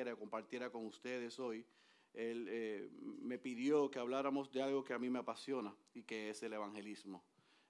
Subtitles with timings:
[0.00, 1.64] trajera, compartiera con ustedes hoy.
[2.14, 2.88] Él eh,
[3.20, 6.52] me pidió que habláramos de algo que a mí me apasiona y que es el
[6.52, 7.22] evangelismo.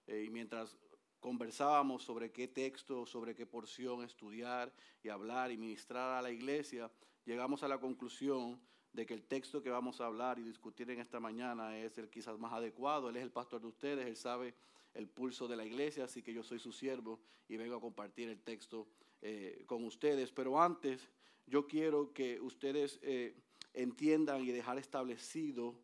[0.06, 0.78] Eh, y mientras
[1.18, 4.72] conversábamos sobre qué texto, sobre qué porción estudiar
[5.02, 6.90] y hablar y ministrar a la iglesia,
[7.24, 8.60] llegamos a la conclusión
[8.92, 12.08] de que el texto que vamos a hablar y discutir en esta mañana es el
[12.08, 13.10] quizás más adecuado.
[13.10, 14.54] Él es el pastor de ustedes, él sabe
[14.94, 18.28] el pulso de la iglesia, así que yo soy su siervo y vengo a compartir
[18.28, 18.88] el texto
[19.20, 20.32] eh, con ustedes.
[20.32, 21.08] Pero antes,
[21.50, 23.34] yo quiero que ustedes eh,
[23.74, 25.74] entiendan y dejar establecido,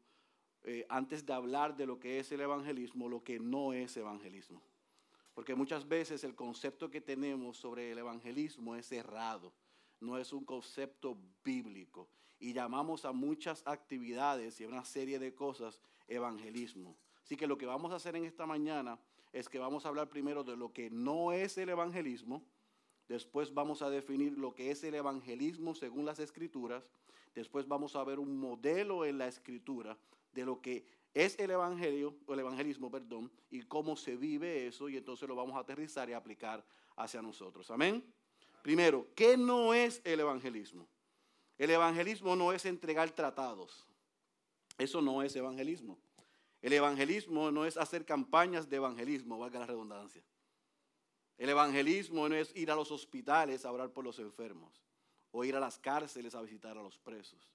[0.63, 4.63] eh, antes de hablar de lo que es el evangelismo, lo que no es evangelismo.
[5.35, 9.53] Porque muchas veces el concepto que tenemos sobre el evangelismo es errado,
[10.01, 12.09] no es un concepto bíblico.
[12.39, 16.97] Y llamamos a muchas actividades y a una serie de cosas evangelismo.
[17.25, 18.99] Así que lo que vamos a hacer en esta mañana
[19.33, 22.45] es que vamos a hablar primero de lo que no es el evangelismo,
[23.09, 26.85] después vamos a definir lo que es el evangelismo según las escrituras,
[27.35, 29.97] después vamos a ver un modelo en la escritura
[30.33, 34.89] de lo que es el evangelio, o el evangelismo, perdón, y cómo se vive eso,
[34.89, 36.63] y entonces lo vamos a aterrizar y aplicar
[36.97, 37.71] hacia nosotros.
[37.71, 38.05] Amén.
[38.63, 40.87] Primero, ¿qué no es el evangelismo?
[41.57, 43.87] El evangelismo no es entregar tratados.
[44.77, 45.97] Eso no es evangelismo.
[46.61, 50.23] El evangelismo no es hacer campañas de evangelismo, valga la redundancia.
[51.39, 54.83] El evangelismo no es ir a los hospitales a orar por los enfermos
[55.31, 57.53] o ir a las cárceles a visitar a los presos.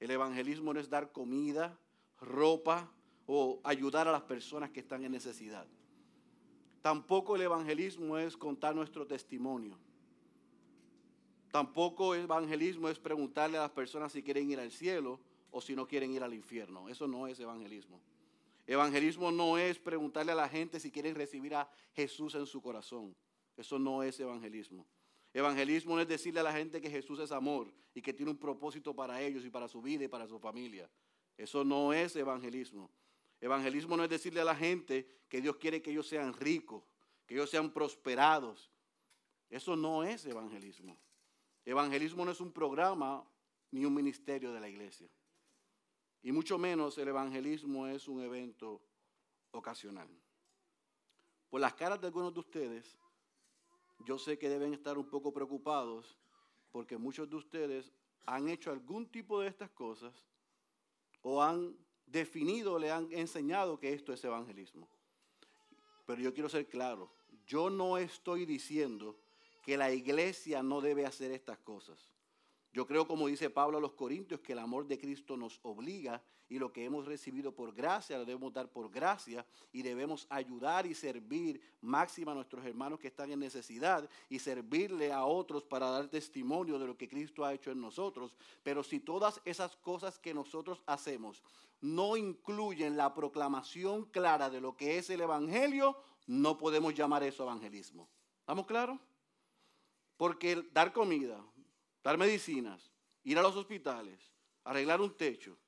[0.00, 1.78] El evangelismo no es dar comida,
[2.20, 2.90] ropa
[3.26, 5.66] o ayudar a las personas que están en necesidad.
[6.80, 9.76] Tampoco el evangelismo es contar nuestro testimonio.
[11.50, 15.74] Tampoco el evangelismo es preguntarle a las personas si quieren ir al cielo o si
[15.74, 16.88] no quieren ir al infierno.
[16.88, 18.00] Eso no es evangelismo.
[18.68, 23.16] Evangelismo no es preguntarle a la gente si quieren recibir a Jesús en su corazón.
[23.56, 24.86] Eso no es evangelismo.
[25.32, 28.36] Evangelismo no es decirle a la gente que Jesús es amor y que tiene un
[28.36, 30.88] propósito para ellos y para su vida y para su familia.
[31.34, 32.90] Eso no es evangelismo.
[33.40, 36.84] Evangelismo no es decirle a la gente que Dios quiere que ellos sean ricos,
[37.26, 38.70] que ellos sean prosperados.
[39.48, 40.94] Eso no es evangelismo.
[41.64, 43.26] Evangelismo no es un programa
[43.70, 45.08] ni un ministerio de la iglesia.
[46.22, 48.80] Y mucho menos el evangelismo es un evento
[49.52, 50.08] ocasional.
[51.48, 52.98] Por las caras de algunos de ustedes,
[54.04, 56.18] yo sé que deben estar un poco preocupados
[56.70, 57.92] porque muchos de ustedes
[58.26, 60.14] han hecho algún tipo de estas cosas
[61.22, 61.76] o han
[62.06, 64.88] definido, le han enseñado que esto es evangelismo.
[66.06, 67.10] Pero yo quiero ser claro,
[67.46, 69.18] yo no estoy diciendo
[69.62, 71.98] que la iglesia no debe hacer estas cosas.
[72.72, 76.22] Yo creo, como dice Pablo a los Corintios, que el amor de Cristo nos obliga
[76.48, 80.86] y lo que hemos recibido por gracia lo debemos dar por gracia y debemos ayudar
[80.86, 85.90] y servir máxima a nuestros hermanos que están en necesidad y servirle a otros para
[85.90, 88.34] dar testimonio de lo que Cristo ha hecho en nosotros.
[88.62, 91.42] Pero si todas esas cosas que nosotros hacemos
[91.80, 95.96] no incluyen la proclamación clara de lo que es el Evangelio,
[96.26, 98.08] no podemos llamar eso evangelismo.
[98.40, 98.98] ¿Estamos claros?
[100.16, 101.42] Porque dar comida,
[102.08, 102.90] dar medicinas,
[103.22, 104.32] ir a los hospitales,
[104.64, 105.58] arreglar un techo,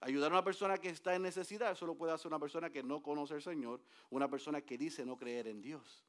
[0.00, 2.82] ayudar a una persona que está en necesidad, eso lo puede hacer una persona que
[2.82, 6.02] no conoce al Señor, una persona que dice no creer en Dios.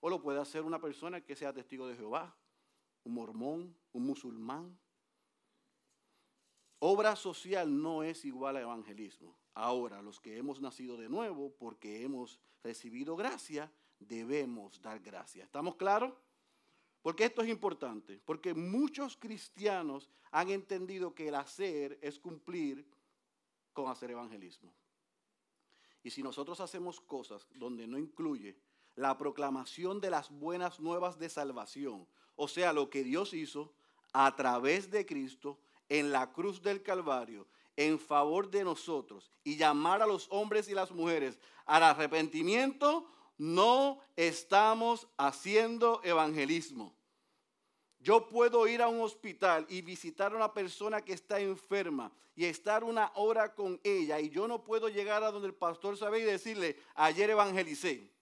[0.00, 2.34] O lo puede hacer una persona que sea testigo de Jehová,
[3.04, 4.80] un mormón, un musulmán.
[6.78, 9.36] Obra social no es igual a evangelismo.
[9.52, 15.44] Ahora, los que hemos nacido de nuevo porque hemos recibido gracia, debemos dar gracia.
[15.44, 16.14] ¿Estamos claros?
[17.02, 22.86] Porque esto es importante, porque muchos cristianos han entendido que el hacer es cumplir
[23.72, 24.72] con hacer evangelismo.
[26.02, 28.56] Y si nosotros hacemos cosas donde no incluye
[28.96, 32.06] la proclamación de las buenas nuevas de salvación,
[32.36, 33.72] o sea, lo que Dios hizo
[34.12, 35.58] a través de Cristo
[35.88, 37.46] en la cruz del Calvario,
[37.76, 43.10] en favor de nosotros, y llamar a los hombres y las mujeres al arrepentimiento,
[43.40, 46.94] no estamos haciendo evangelismo.
[47.98, 52.44] Yo puedo ir a un hospital y visitar a una persona que está enferma y
[52.44, 56.18] estar una hora con ella y yo no puedo llegar a donde el pastor sabe
[56.18, 58.12] y decirle, ayer evangelicé.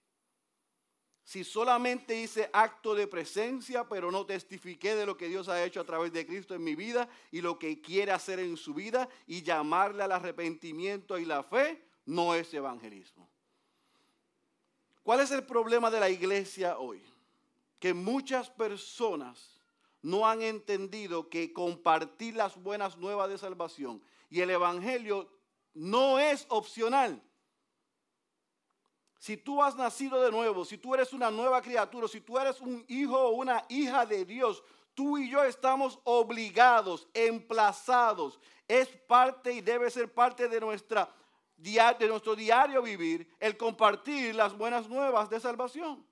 [1.25, 5.81] Si solamente hice acto de presencia, pero no testifiqué de lo que Dios ha hecho
[5.81, 9.09] a través de Cristo en mi vida y lo que quiere hacer en su vida
[9.27, 13.29] y llamarle al arrepentimiento y la fe, no es evangelismo.
[15.09, 17.01] ¿Cuál es el problema de la iglesia hoy?
[17.79, 19.59] Que muchas personas
[20.03, 25.27] no han entendido que compartir las buenas nuevas de salvación y el Evangelio
[25.73, 27.19] no es opcional.
[29.17, 32.61] Si tú has nacido de nuevo, si tú eres una nueva criatura, si tú eres
[32.61, 34.63] un hijo o una hija de Dios,
[34.93, 38.39] tú y yo estamos obligados, emplazados.
[38.67, 41.11] Es parte y debe ser parte de, nuestra,
[41.61, 46.05] de nuestro diario vivir el compartir las buenas nuevas de salvación.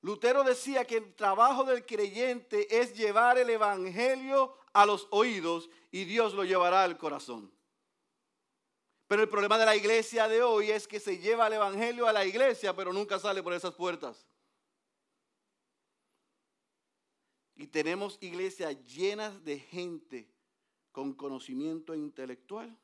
[0.00, 6.04] Lutero decía que el trabajo del creyente es llevar el Evangelio a los oídos y
[6.04, 7.50] Dios lo llevará al corazón.
[9.06, 12.12] Pero el problema de la iglesia de hoy es que se lleva el Evangelio a
[12.12, 14.26] la iglesia, pero nunca sale por esas puertas.
[17.56, 20.33] Y tenemos iglesias llenas de gente
[20.94, 22.74] con conocimiento intelectual,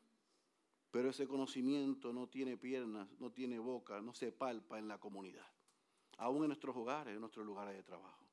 [0.90, 5.46] pero ese conocimiento no tiene piernas, no tiene boca, no se palpa en la comunidad
[6.20, 8.26] aún en nuestros hogares, en nuestros lugares de trabajo.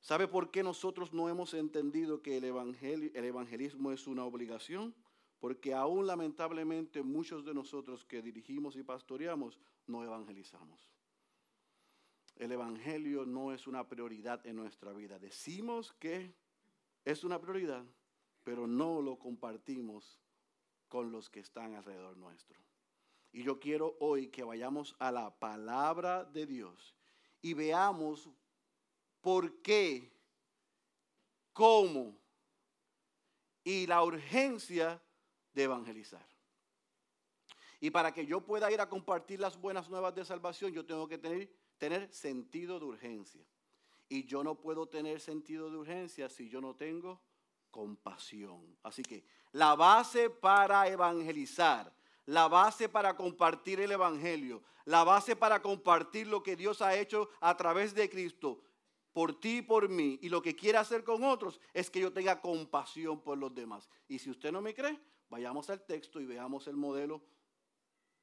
[0.00, 4.94] ¿Sabe por qué nosotros no hemos entendido que el, el evangelismo es una obligación?
[5.40, 10.90] Porque aún lamentablemente muchos de nosotros que dirigimos y pastoreamos no evangelizamos.
[12.36, 15.18] El evangelio no es una prioridad en nuestra vida.
[15.18, 16.34] Decimos que
[17.06, 17.84] es una prioridad,
[18.44, 20.20] pero no lo compartimos
[20.88, 22.60] con los que están alrededor nuestro.
[23.32, 26.94] Y yo quiero hoy que vayamos a la palabra de Dios
[27.40, 28.30] y veamos
[29.20, 30.12] por qué,
[31.52, 32.16] cómo
[33.64, 35.02] y la urgencia
[35.52, 36.24] de evangelizar.
[37.80, 41.08] Y para que yo pueda ir a compartir las buenas nuevas de salvación, yo tengo
[41.08, 43.44] que tener, tener sentido de urgencia.
[44.08, 47.20] Y yo no puedo tener sentido de urgencia si yo no tengo
[47.74, 48.78] compasión.
[48.84, 51.92] Así que la base para evangelizar
[52.26, 57.28] la base para compartir el Evangelio, la base para compartir lo que Dios ha hecho
[57.40, 58.62] a través de Cristo,
[59.12, 62.12] por ti y por mí, y lo que quiere hacer con otros, es que yo
[62.12, 63.88] tenga compasión por los demás.
[64.08, 64.98] Y si usted no me cree,
[65.28, 67.22] vayamos al texto y veamos el modelo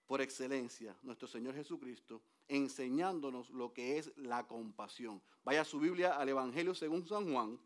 [0.08, 5.22] por excelencia, nuestro Señor Jesucristo, enseñándonos lo que es la compasión.
[5.44, 7.58] Vaya su Biblia al Evangelio según San Juan,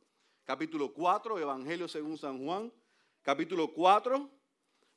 [0.45, 2.71] capítulo 4, Evangelio según San Juan,
[3.21, 4.35] capítulo 4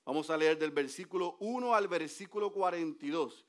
[0.09, 3.45] Vamos a leer del versículo 1 al versículo 42.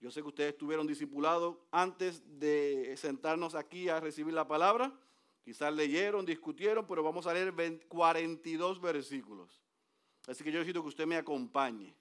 [0.00, 4.92] Yo sé que ustedes estuvieron discipulados antes de sentarnos aquí a recibir la palabra.
[5.44, 7.54] Quizás leyeron, discutieron, pero vamos a leer
[7.86, 9.62] 42 versículos.
[10.26, 11.94] Así que yo necesito que usted me acompañe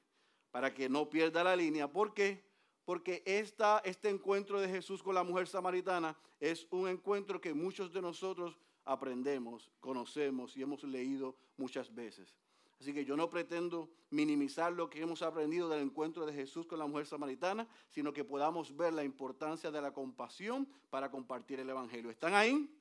[0.49, 1.87] para que no pierda la línea.
[1.87, 2.43] ¿Por qué?
[2.87, 7.91] Porque esta, este encuentro de Jesús con la mujer samaritana es un encuentro que muchos
[7.91, 12.33] de nosotros aprendemos, conocemos y hemos leído muchas veces.
[12.79, 16.79] Así que yo no pretendo minimizar lo que hemos aprendido del encuentro de Jesús con
[16.79, 21.69] la mujer samaritana, sino que podamos ver la importancia de la compasión para compartir el
[21.69, 22.09] Evangelio.
[22.09, 22.73] ¿Están ahí?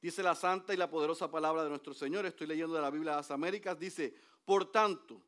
[0.00, 2.26] Dice la santa y la poderosa palabra de nuestro Señor.
[2.26, 3.76] Estoy leyendo de la Biblia de las Américas.
[3.76, 4.14] Dice,
[4.44, 5.20] por tanto,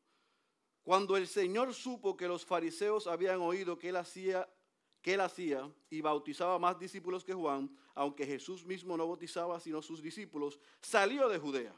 [0.83, 4.47] cuando el Señor supo que los fariseos habían oído que él hacía
[5.01, 9.81] que él hacía y bautizaba más discípulos que Juan, aunque Jesús mismo no bautizaba sino
[9.81, 11.73] sus discípulos, salió de Judea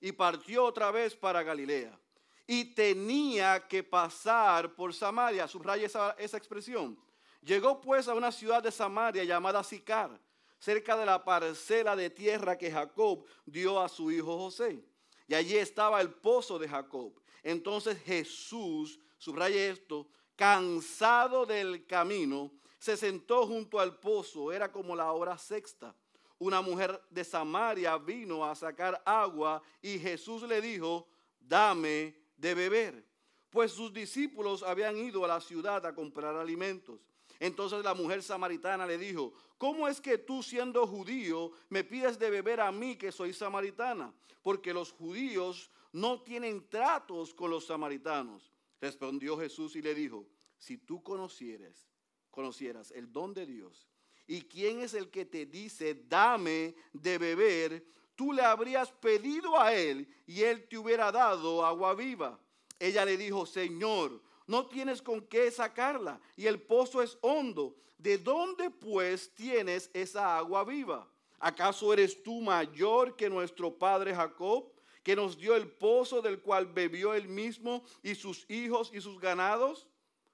[0.00, 1.98] y partió otra vez para Galilea.
[2.46, 6.98] Y tenía que pasar por Samaria, subraya esa, esa expresión.
[7.40, 10.20] Llegó pues a una ciudad de Samaria llamada Sicar,
[10.58, 14.84] cerca de la parcela de tierra que Jacob dio a su hijo José.
[15.28, 17.12] Y allí estaba el pozo de Jacob.
[17.46, 25.12] Entonces Jesús, subraya esto, cansado del camino, se sentó junto al pozo, era como la
[25.12, 25.94] hora sexta
[26.38, 31.08] una mujer de Samaria vino a sacar agua y Jesús le dijo,
[31.40, 33.06] dame de beber.
[33.50, 37.00] Pues sus discípulos habían ido a la ciudad a comprar alimentos.
[37.40, 42.30] Entonces la mujer samaritana le dijo, ¿cómo es que tú siendo judío me pides de
[42.30, 44.12] beber a mí que soy samaritana?
[44.42, 48.52] Porque los judíos no tienen tratos con los samaritanos.
[48.80, 50.26] Respondió Jesús y le dijo,
[50.58, 51.88] si tú conocieras,
[52.30, 53.88] conocieras el don de Dios
[54.26, 57.86] ¿Y quién es el que te dice, dame de beber?
[58.16, 62.38] Tú le habrías pedido a él y él te hubiera dado agua viva.
[62.78, 67.76] Ella le dijo, Señor, no tienes con qué sacarla y el pozo es hondo.
[67.98, 71.08] ¿De dónde pues tienes esa agua viva?
[71.38, 74.72] ¿Acaso eres tú mayor que nuestro padre Jacob,
[75.06, 79.20] que nos dio el pozo del cual bebió él mismo y sus hijos y sus
[79.20, 79.86] ganados?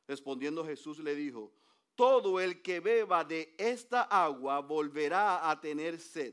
[0.09, 1.53] Respondiendo Jesús le dijo,
[1.95, 6.33] todo el que beba de esta agua volverá a tener sed.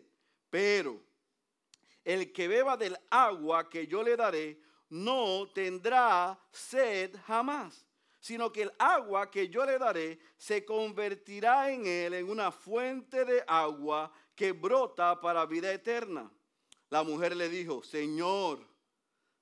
[0.50, 1.02] Pero
[2.06, 7.86] el que beba del agua que yo le daré no tendrá sed jamás,
[8.22, 13.26] sino que el agua que yo le daré se convertirá en él en una fuente
[13.26, 16.32] de agua que brota para vida eterna.
[16.90, 18.66] La mujer le dijo, Señor,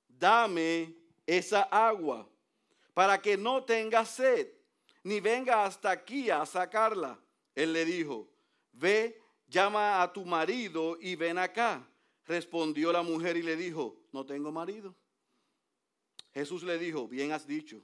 [0.08, 0.94] dame
[1.26, 2.28] esa agua
[2.94, 4.48] para que no tenga sed
[5.04, 7.18] ni venga hasta aquí a sacarla.
[7.54, 8.28] Él le dijo,
[8.72, 11.88] ve, llama a tu marido y ven acá.
[12.26, 14.94] Respondió la mujer y le dijo, no tengo marido.
[16.34, 17.82] Jesús le dijo, bien has dicho,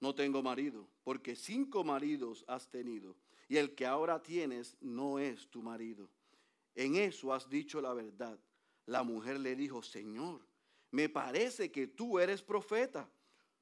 [0.00, 3.14] no tengo marido, porque cinco maridos has tenido,
[3.48, 6.08] y el que ahora tienes no es tu marido.
[6.74, 8.38] En eso has dicho la verdad.
[8.86, 10.40] La mujer le dijo, Señor,
[10.90, 13.08] me parece que tú eres profeta.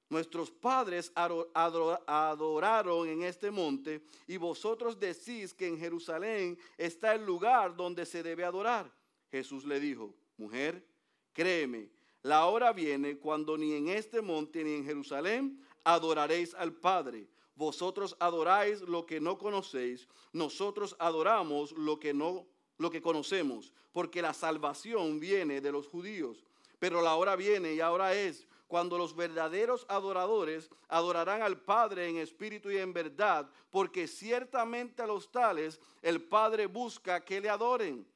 [0.08, 7.74] Nuestros padres adoraron en este monte y vosotros decís que en Jerusalén está el lugar
[7.74, 8.92] donde se debe adorar.
[9.30, 10.86] Jesús le dijo, mujer,
[11.32, 11.88] créeme,
[12.22, 17.26] la hora viene cuando ni en este monte ni en Jerusalén adoraréis al Padre.
[17.54, 22.46] Vosotros adoráis lo que no conocéis, nosotros adoramos lo que no
[22.78, 26.44] lo que conocemos, porque la salvación viene de los judíos.
[26.78, 32.16] Pero la hora viene y ahora es cuando los verdaderos adoradores adorarán al Padre en
[32.16, 38.06] espíritu y en verdad, porque ciertamente a los tales el Padre busca que le adoren.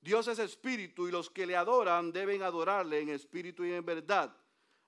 [0.00, 4.32] Dios es espíritu y los que le adoran deben adorarle en espíritu y en verdad.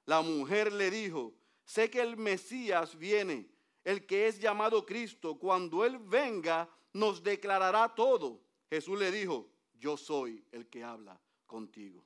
[0.05, 3.49] La mujer le dijo, sé que el Mesías viene,
[3.83, 5.37] el que es llamado Cristo.
[5.39, 8.41] Cuando Él venga, nos declarará todo.
[8.71, 12.03] Jesús le dijo, yo soy el que habla contigo.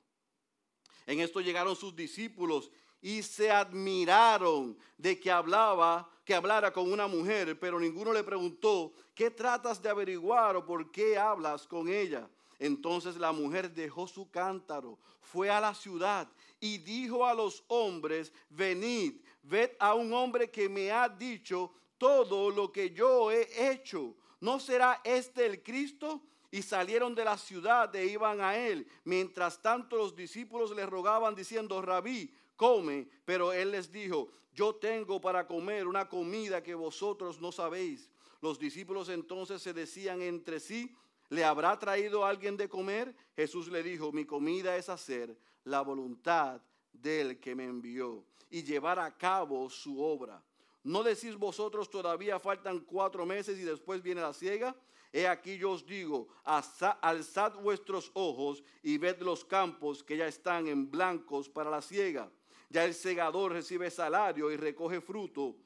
[1.07, 7.07] En esto llegaron sus discípulos y se admiraron de que hablaba, que hablara con una
[7.07, 12.29] mujer, pero ninguno le preguntó, ¿qué tratas de averiguar o por qué hablas con ella?
[12.59, 18.31] Entonces la mujer dejó su cántaro, fue a la ciudad y dijo a los hombres,
[18.49, 24.15] venid, ved a un hombre que me ha dicho todo lo que yo he hecho.
[24.39, 26.21] ¿No será este el Cristo?
[26.51, 28.85] Y salieron de la ciudad e iban a él.
[29.05, 33.07] Mientras tanto los discípulos le rogaban diciendo, rabí, come.
[33.23, 38.09] Pero él les dijo, yo tengo para comer una comida que vosotros no sabéis.
[38.41, 40.93] Los discípulos entonces se decían entre sí,
[41.29, 43.15] ¿le habrá traído alguien de comer?
[43.35, 48.99] Jesús le dijo, mi comida es hacer la voluntad del que me envió y llevar
[48.99, 50.43] a cabo su obra.
[50.83, 54.75] ¿No decís vosotros todavía faltan cuatro meses y después viene la ciega?
[55.13, 60.67] He aquí yo os digo, alzad vuestros ojos y ved los campos que ya están
[60.67, 62.31] en blancos para la siega.
[62.69, 65.57] Ya el segador recibe salario y recoge fruto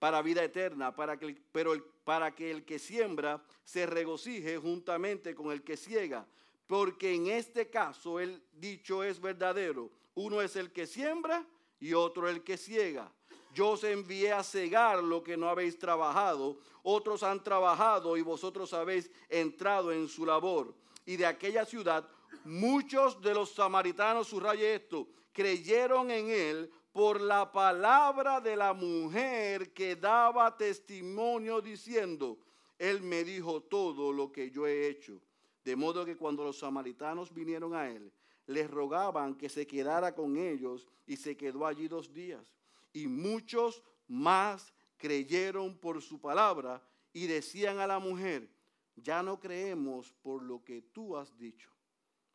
[0.00, 1.74] para vida eterna, para que, pero
[2.04, 6.26] para que el que siembra se regocije juntamente con el que ciega.
[6.66, 9.90] Porque en este caso el dicho es verdadero.
[10.14, 11.46] Uno es el que siembra
[11.78, 13.12] y otro el que ciega.
[13.58, 16.60] Yo os envié a cegar lo que no habéis trabajado.
[16.84, 20.72] Otros han trabajado y vosotros habéis entrado en su labor.
[21.04, 22.08] Y de aquella ciudad,
[22.44, 29.72] muchos de los samaritanos, subraye esto, creyeron en él por la palabra de la mujer
[29.72, 32.38] que daba testimonio diciendo,
[32.78, 35.20] él me dijo todo lo que yo he hecho.
[35.64, 38.12] De modo que cuando los samaritanos vinieron a él,
[38.46, 42.57] les rogaban que se quedara con ellos y se quedó allí dos días
[42.92, 48.50] y muchos más creyeron por su palabra y decían a la mujer,
[48.96, 51.70] ya no creemos por lo que tú has dicho,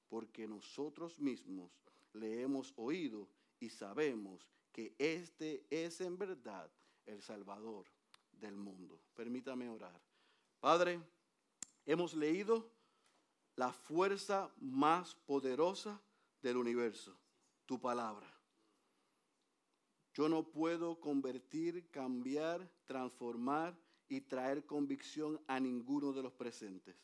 [0.10, 1.72] porque nosotros mismos
[2.13, 3.27] le hemos oído
[3.60, 6.69] y sabemos que este es en verdad
[7.05, 7.86] el Salvador
[8.31, 9.00] del mundo.
[9.15, 10.01] Permítame orar.
[10.60, 11.00] Padre,
[11.86, 12.72] hemos leído
[13.55, 16.01] la fuerza más poderosa
[16.41, 17.15] del universo,
[17.65, 18.33] tu palabra.
[20.13, 23.75] Yo no puedo convertir, cambiar, transformar
[24.08, 26.96] y traer convicción a ninguno de los presentes,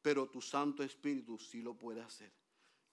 [0.00, 2.32] pero tu Santo Espíritu sí lo puede hacer.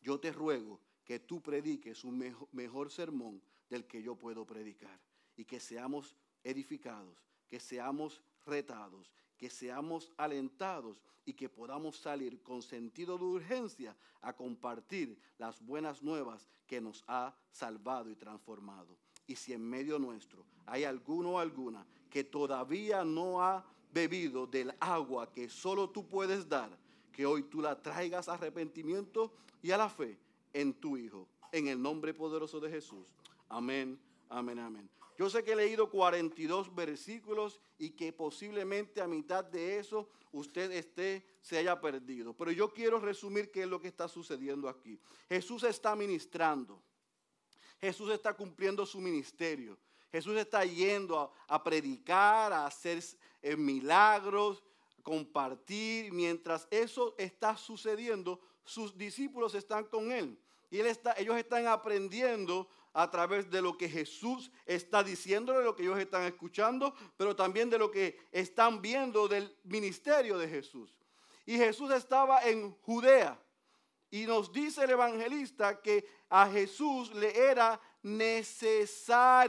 [0.02, 2.18] Yo te ruego que tú prediques un
[2.52, 5.00] mejor, sermón del que yo puedo predicar.
[5.38, 12.62] Y que seamos edificados, que seamos retados, que seamos alentados y que podamos salir con
[12.62, 18.98] sentido de urgencia a compartir las buenas nuevas que nos ha salvado y transformado
[19.28, 24.74] y si en medio nuestro hay alguno o alguna que todavía no ha bebido del
[24.80, 26.70] agua que solo tú puedes dar,
[27.12, 30.18] que hoy tú la traigas a arrepentimiento y a la fe
[30.54, 33.08] en tu Hijo, en el nombre poderoso de Jesús.
[33.50, 34.90] Amén, amén, amén.
[35.18, 40.72] Yo sé que he leído 42 versículos y que posiblemente a mitad de eso usted
[40.72, 42.34] esté, se haya perdido.
[42.34, 45.00] Pero yo quiero resumir qué es lo que está sucediendo aquí.
[45.30, 46.82] Jesús está ministrando.
[47.80, 49.78] Jesús está cumpliendo su ministerio.
[50.12, 53.04] Jesús está yendo a, predicar, a hacer
[53.42, 54.64] eh, milagros,
[55.04, 56.12] compartir.
[56.14, 60.40] Mientras eso está sucediendo, sus discípulos están con él.
[60.72, 65.84] Y ellos están aprendiendo a través de lo que Jesús está diciendo, de lo que
[65.84, 70.96] ellos están escuchando, pero también de lo que están viendo del ministerio de Jesús.
[71.46, 73.38] Y Jesús estaba en Judea.
[74.10, 79.48] Y nos dice el evangelista que a Jesús le era necesario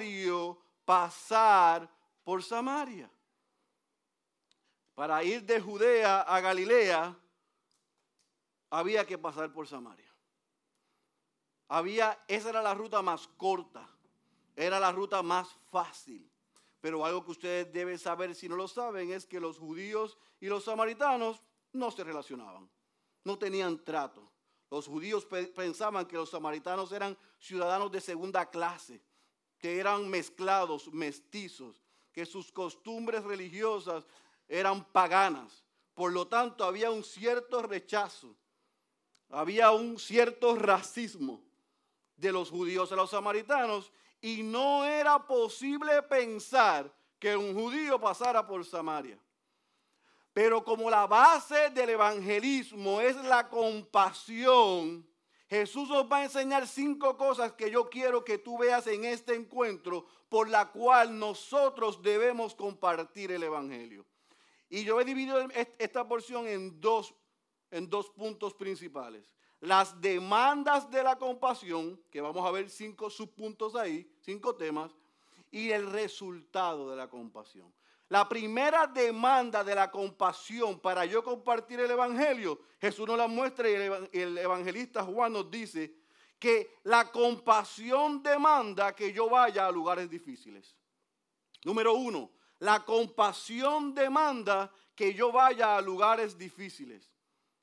[0.84, 1.90] pasar
[2.22, 3.10] por Samaria.
[4.94, 7.12] Para ir de Judea a Galilea
[8.70, 10.14] había que pasar por Samaria.
[11.66, 13.90] Había, esa era la ruta más corta,
[14.54, 16.30] era la ruta más fácil.
[16.80, 20.46] Pero algo que ustedes deben saber si no lo saben es que los judíos y
[20.46, 22.70] los samaritanos no se relacionaban,
[23.24, 24.35] no tenían trato.
[24.70, 29.00] Los judíos pensaban que los samaritanos eran ciudadanos de segunda clase,
[29.58, 31.82] que eran mezclados, mestizos,
[32.12, 34.06] que sus costumbres religiosas
[34.49, 35.64] eran paganas.
[35.94, 38.37] Por lo tanto, había un cierto rechazo,
[39.30, 41.42] había un cierto racismo
[42.16, 48.46] de los judíos a los samaritanos y no era posible pensar que un judío pasara
[48.46, 49.18] por Samaria.
[50.36, 55.08] Pero como la base del evangelismo es la compasión,
[55.48, 59.34] Jesús nos va a enseñar cinco cosas que yo quiero que tú veas en este
[59.34, 64.04] encuentro por la cual nosotros debemos compartir el evangelio.
[64.68, 65.40] Y yo he dividido
[65.78, 67.14] esta porción en dos,
[67.70, 73.74] en dos puntos principales las demandas de la compasión, que vamos a ver cinco subpuntos
[73.74, 74.92] ahí, cinco temas,
[75.50, 77.72] y el resultado de la compasión.
[78.08, 83.68] La primera demanda de la compasión para yo compartir el Evangelio, Jesús nos la muestra
[83.68, 85.92] y el evangelista Juan nos dice
[86.38, 90.76] que la compasión demanda que yo vaya a lugares difíciles.
[91.64, 97.10] Número uno, la compasión demanda que yo vaya a lugares difíciles.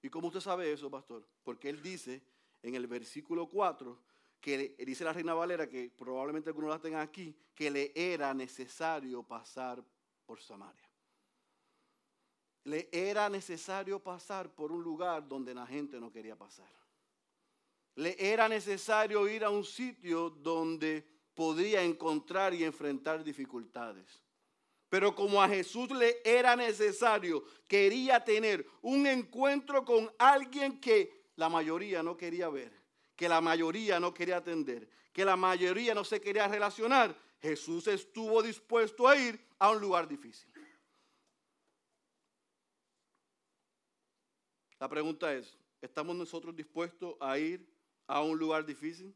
[0.02, 1.26] ¿Y cómo usted sabe eso, pastor?
[1.44, 2.22] Porque él dice
[2.62, 3.98] en el versículo 4,
[4.42, 9.24] que dice la Reina Valera, que probablemente algunos la tengan aquí, que le era necesario
[9.24, 9.82] pasar
[10.34, 10.90] por Samaria.
[12.64, 16.72] Le era necesario pasar por un lugar donde la gente no quería pasar.
[17.98, 21.06] Le era necesario ir a un sitio donde
[21.36, 24.24] podía encontrar y enfrentar dificultades.
[24.90, 31.48] Pero como a Jesús le era necesario, quería tener un encuentro con alguien que la
[31.48, 32.74] mayoría no quería ver,
[33.16, 38.42] que la mayoría no quería atender, que la mayoría no se quería relacionar, Jesús estuvo
[38.42, 40.50] dispuesto a ir a un lugar difícil.
[44.80, 47.70] La pregunta es, ¿estamos nosotros dispuestos a ir
[48.08, 49.14] a un lugar difícil?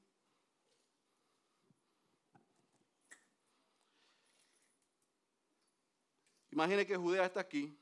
[6.51, 7.73] Imagine que Judea está aquí,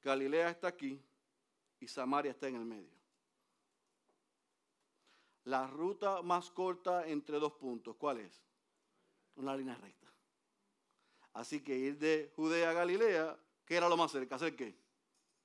[0.00, 0.98] Galilea está aquí
[1.78, 2.96] y Samaria está en el medio.
[5.44, 8.45] La ruta más corta entre dos puntos, ¿cuál es?
[9.36, 10.06] Una línea recta.
[11.34, 14.36] Así que ir de Judea a Galilea, ¿qué era lo más cerca?
[14.36, 14.74] ¿Hacer qué?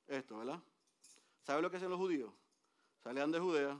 [0.08, 0.60] Esto, ¿verdad?
[1.44, 2.32] ¿Sabe lo que hacen los judíos?
[3.04, 3.80] Salían de Judea,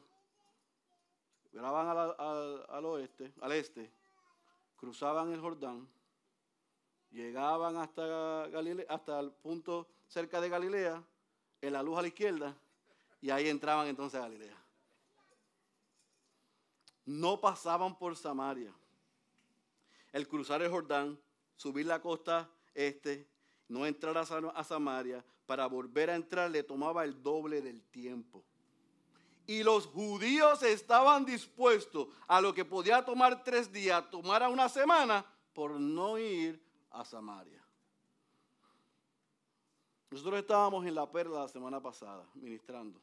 [1.54, 3.92] graban al, al oeste, al este,
[4.78, 5.88] cruzaban el Jordán,
[7.12, 11.04] llegaban hasta, Galilea, hasta el punto cerca de Galilea,
[11.62, 12.58] en la luz a la izquierda,
[13.22, 14.58] y ahí entraban entonces a Galilea.
[17.06, 18.74] No pasaban por Samaria.
[20.12, 21.20] El cruzar el Jordán,
[21.56, 23.28] subir la costa este,
[23.68, 28.44] no entrar a Samaria, para volver a entrar le tomaba el doble del tiempo.
[29.48, 34.70] Y los judíos estaban dispuestos a lo que podía tomar tres días, tomar a una
[34.70, 37.62] semana, por no ir a Samaria.
[40.10, 43.02] Nosotros estábamos en la perla la semana pasada ministrando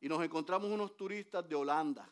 [0.00, 2.06] y nos encontramos unos turistas de Holanda.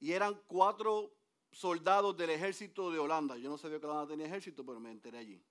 [0.00, 1.12] Y eran cuatro
[1.52, 3.36] soldados del ejército de Holanda.
[3.36, 5.42] Yo no sabía que Holanda tenía ejército, pero me enteré allí.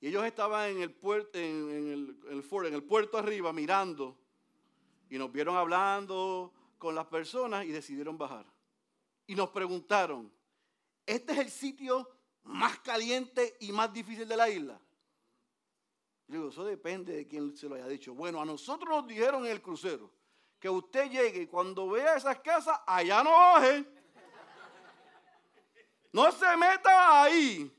[0.00, 4.18] Y ellos estaban en el, puerto, en, el, en el puerto arriba mirando
[5.08, 8.44] y nos vieron hablando con las personas y decidieron bajar
[9.26, 10.32] y nos preguntaron,
[11.04, 12.08] ¿este es el sitio
[12.44, 14.80] más caliente y más difícil de la isla?
[16.28, 18.14] Yo digo, eso depende de quién se lo haya dicho.
[18.14, 20.10] Bueno, a nosotros nos dijeron en el crucero
[20.66, 23.84] que usted llegue y cuando vea esas casas, allá no baje.
[26.12, 27.70] No se meta ahí,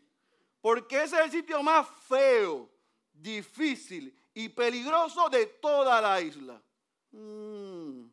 [0.61, 2.69] porque ese es el sitio más feo,
[3.11, 6.61] difícil y peligroso de toda la isla.
[7.11, 8.05] Mm.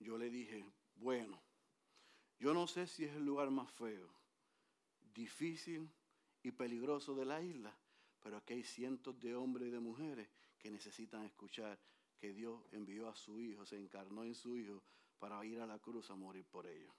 [0.00, 0.64] Yo le dije,
[0.96, 1.40] bueno,
[2.40, 4.10] yo no sé si es el lugar más feo,
[5.14, 5.88] difícil
[6.42, 7.72] y peligroso de la isla,
[8.20, 11.78] pero aquí hay cientos de hombres y de mujeres que necesitan escuchar
[12.18, 14.82] que Dios envió a su Hijo, se encarnó en su Hijo
[15.18, 16.94] para ir a la cruz a morir por ellos.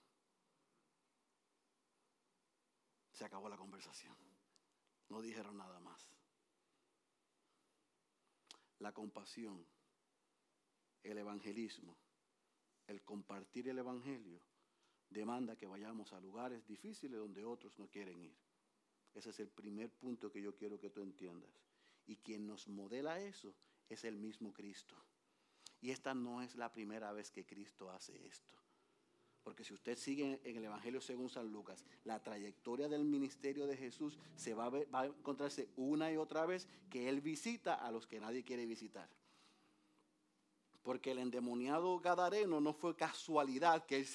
[3.12, 4.16] Se acabó la conversación.
[5.08, 6.10] No dijeron nada más.
[8.80, 9.66] La compasión,
[11.02, 11.96] el evangelismo,
[12.86, 14.40] el compartir el evangelio,
[15.08, 18.36] demanda que vayamos a lugares difíciles donde otros no quieren ir.
[19.14, 21.50] Ese es el primer punto que yo quiero que tú entiendas.
[22.06, 23.54] Y quien nos modela eso
[23.88, 24.96] es el mismo Cristo.
[25.80, 28.54] Y esta no es la primera vez que Cristo hace esto.
[29.46, 33.76] Porque si usted sigue en el Evangelio según San Lucas, la trayectoria del ministerio de
[33.76, 38.08] Jesús se va a, a encontrarse una y otra vez que Él visita a los
[38.08, 39.08] que nadie quiere visitar.
[40.82, 44.06] Porque el endemoniado Gadareno no fue casualidad que Él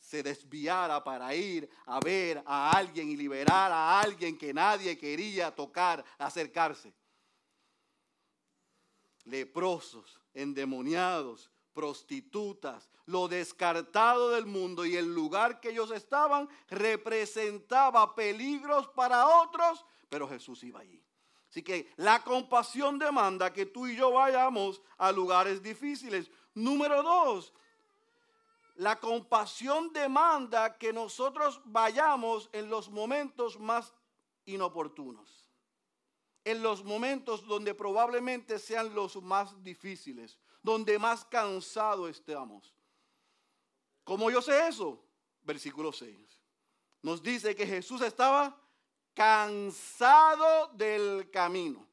[0.00, 5.54] se desviara para ir a ver a alguien y liberar a alguien que nadie quería
[5.54, 6.92] tocar, acercarse.
[9.28, 18.88] Leprosos, endemoniados, prostitutas, lo descartado del mundo y el lugar que ellos estaban representaba peligros
[18.88, 21.02] para otros, pero Jesús iba allí.
[21.50, 26.30] Así que la compasión demanda que tú y yo vayamos a lugares difíciles.
[26.54, 27.54] Número dos,
[28.76, 33.94] la compasión demanda que nosotros vayamos en los momentos más
[34.44, 35.37] inoportunos,
[36.50, 42.74] en los momentos donde probablemente sean los más difíciles, donde más cansados estamos.
[44.04, 45.02] ¿Cómo yo sé eso?
[45.42, 46.16] Versículo 6.
[47.02, 48.58] Nos dice que Jesús estaba
[49.14, 51.86] cansado del camino.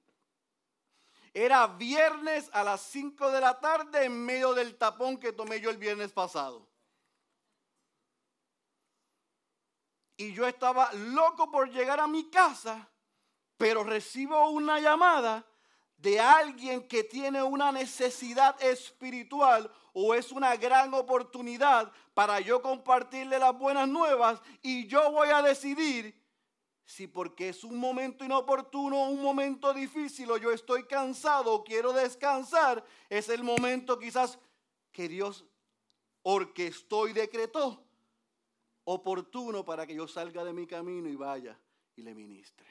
[1.34, 5.70] Era viernes a las 5 de la tarde en medio del tapón que tomé yo
[5.70, 6.66] el viernes pasado.
[10.18, 12.90] y yo estaba loco por llegar a mi casa,
[13.58, 15.46] pero recibo una llamada
[15.98, 23.40] de alguien que tiene una necesidad espiritual o es una gran oportunidad para yo compartirle
[23.40, 26.22] las buenas nuevas y yo voy a decidir
[26.86, 31.92] si porque es un momento inoportuno, un momento difícil o yo estoy cansado o quiero
[31.94, 34.38] descansar, es el momento quizás
[34.92, 35.46] que Dios
[36.22, 37.84] orquestó y decretó
[38.84, 41.60] oportuno para que yo salga de mi camino y vaya
[41.96, 42.68] y le ministre.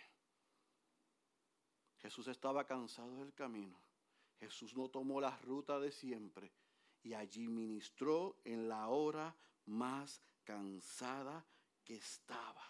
[2.05, 3.79] Jesús estaba cansado del camino.
[4.38, 6.53] Jesús no tomó la ruta de siempre
[7.03, 11.43] y allí ministró en la hora más cansada
[11.83, 12.62] que estaba.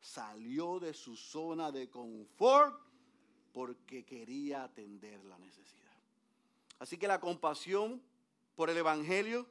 [0.00, 2.80] Salió de su zona de confort
[3.52, 5.92] porque quería atender la necesidad.
[6.78, 8.00] Así que la compasión
[8.54, 9.46] por el Evangelio,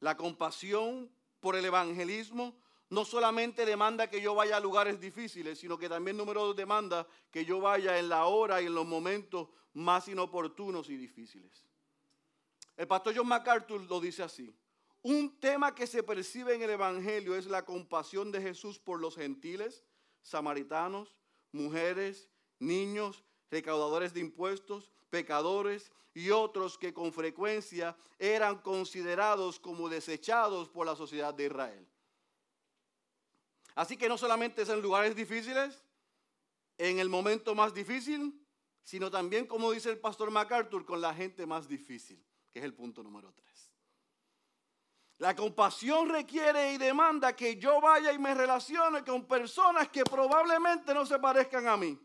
[0.00, 1.08] la compasión
[1.38, 2.56] por el evangelismo
[2.90, 7.06] no solamente demanda que yo vaya a lugares difíciles, sino que también número dos demanda
[7.30, 11.64] que yo vaya en la hora y en los momentos más inoportunos y difíciles.
[12.76, 14.52] El pastor John MacArthur lo dice así.
[15.02, 19.14] Un tema que se percibe en el Evangelio es la compasión de Jesús por los
[19.14, 19.84] gentiles,
[20.20, 21.16] samaritanos,
[21.52, 30.68] mujeres, niños, recaudadores de impuestos, pecadores y otros que con frecuencia eran considerados como desechados
[30.68, 31.89] por la sociedad de Israel.
[33.74, 35.84] Así que no solamente es en lugares difíciles,
[36.78, 38.34] en el momento más difícil,
[38.82, 42.74] sino también, como dice el pastor MacArthur, con la gente más difícil, que es el
[42.74, 43.70] punto número tres.
[45.18, 50.94] La compasión requiere y demanda que yo vaya y me relacione con personas que probablemente
[50.94, 51.98] no se parezcan a mí.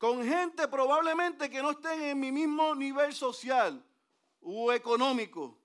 [0.00, 3.84] con gente probablemente que no estén en mi mismo nivel social
[4.40, 5.59] o económico,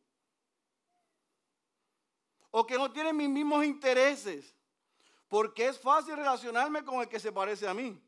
[2.58, 4.56] o que no tienen mis mismos intereses,
[5.28, 8.02] porque es fácil relacionarme con el que se parece a mí.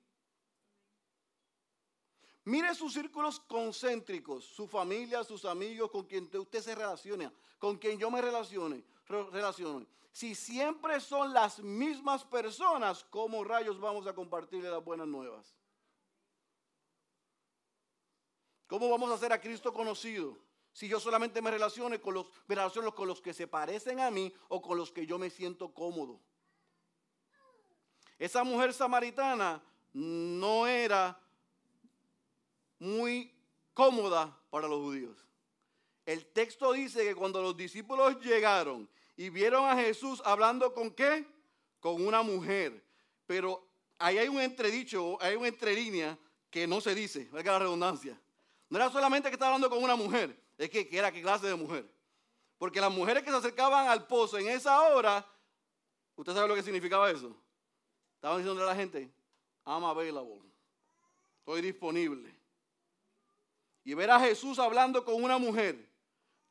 [2.45, 7.29] Mire sus círculos concéntricos, su familia, sus amigos, con quien usted se relaciona,
[7.59, 9.85] con quien yo me relacione, relaciono.
[10.13, 15.57] Si siempre son las mismas personas, ¿cómo rayos vamos a compartirle las buenas nuevas?
[18.65, 20.37] ¿Cómo vamos a hacer a Cristo conocido?
[20.77, 24.11] Si yo solamente me relaciono con los, me relaciono con los que se parecen a
[24.11, 26.21] mí o con los que yo me siento cómodo.
[28.19, 29.59] Esa mujer samaritana
[29.91, 31.19] no era
[32.77, 33.33] muy
[33.73, 35.17] cómoda para los judíos.
[36.05, 41.25] El texto dice que cuando los discípulos llegaron y vieron a Jesús hablando con qué?
[41.79, 42.85] Con una mujer.
[43.25, 46.15] Pero ahí hay un entredicho, hay una entrelínea
[46.51, 48.21] que no se dice, valga la redundancia.
[48.69, 51.55] No era solamente que estaba hablando con una mujer, es que, era qué clase de
[51.55, 51.85] mujer.
[52.57, 55.25] Porque las mujeres que se acercaban al pozo en esa hora,
[56.15, 57.35] ¿usted sabe lo que significaba eso?
[58.15, 59.11] Estaban diciendo a la gente,
[59.65, 60.41] I'm available.
[61.39, 62.35] Estoy disponible.
[63.83, 65.87] Y ver a Jesús hablando con una mujer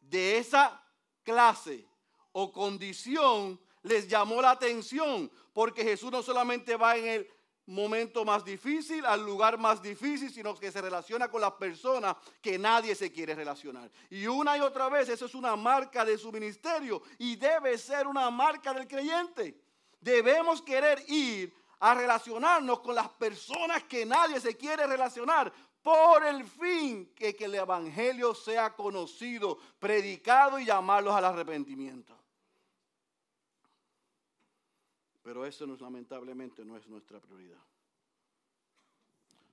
[0.00, 0.82] de esa
[1.22, 1.86] clase
[2.32, 7.30] o condición les llamó la atención, porque Jesús no solamente va en el
[7.66, 12.58] momento más difícil, al lugar más difícil, sino que se relaciona con las personas que
[12.58, 13.90] nadie se quiere relacionar.
[14.10, 18.06] Y una y otra vez, eso es una marca de su ministerio y debe ser
[18.06, 19.60] una marca del creyente.
[20.00, 25.52] Debemos querer ir a relacionarnos con las personas que nadie se quiere relacionar
[25.82, 32.16] por el fin que, que el Evangelio sea conocido, predicado y llamarlos al arrepentimiento.
[35.26, 37.58] Pero eso lamentablemente no es nuestra prioridad.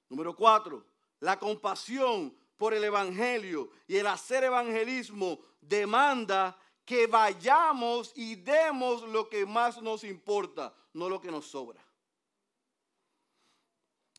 [0.08, 0.86] Número cuatro,
[1.20, 6.56] la compasión por el Evangelio y el hacer evangelismo demanda
[6.86, 11.84] que vayamos y demos lo que más nos importa, no lo que nos sobra.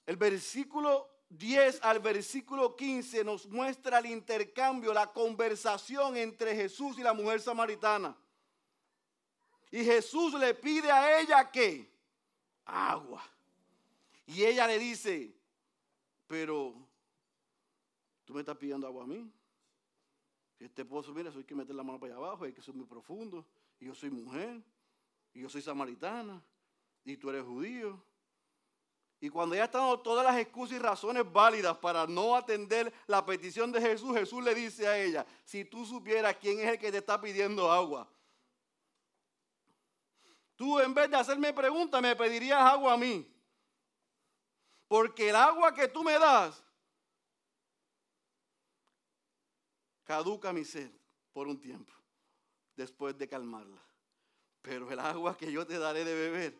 [0.06, 7.04] El versículo 10 al versículo 15 nos muestra el intercambio, la conversación entre Jesús y
[7.04, 8.16] la mujer samaritana.
[9.74, 11.90] Y Jesús le pide a ella que
[12.64, 13.20] agua.
[14.24, 15.34] Y ella le dice,
[16.28, 16.76] pero
[18.24, 19.28] tú me estás pidiendo agua a mí.
[20.60, 22.72] Este pozo, mira, eso hay que meter la mano para allá abajo, hay que ser
[22.72, 23.44] muy profundo.
[23.80, 24.62] Y yo soy mujer,
[25.32, 26.40] y yo soy samaritana,
[27.04, 28.00] y tú eres judío.
[29.18, 33.26] Y cuando ella está dando todas las excusas y razones válidas para no atender la
[33.26, 36.92] petición de Jesús, Jesús le dice a ella, si tú supieras quién es el que
[36.92, 38.08] te está pidiendo agua,
[40.64, 43.30] Tú en vez de hacerme preguntas me pedirías agua a mí.
[44.88, 46.64] Porque el agua que tú me das
[50.04, 50.90] caduca mi sed
[51.34, 51.92] por un tiempo,
[52.74, 53.82] después de calmarla.
[54.62, 56.58] Pero el agua que yo te daré de beber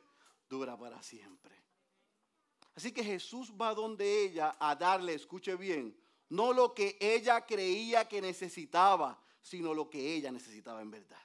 [0.51, 1.57] dura para siempre.
[2.75, 8.07] Así que Jesús va donde ella a darle, escuche bien, no lo que ella creía
[8.07, 11.25] que necesitaba, sino lo que ella necesitaba en verdad.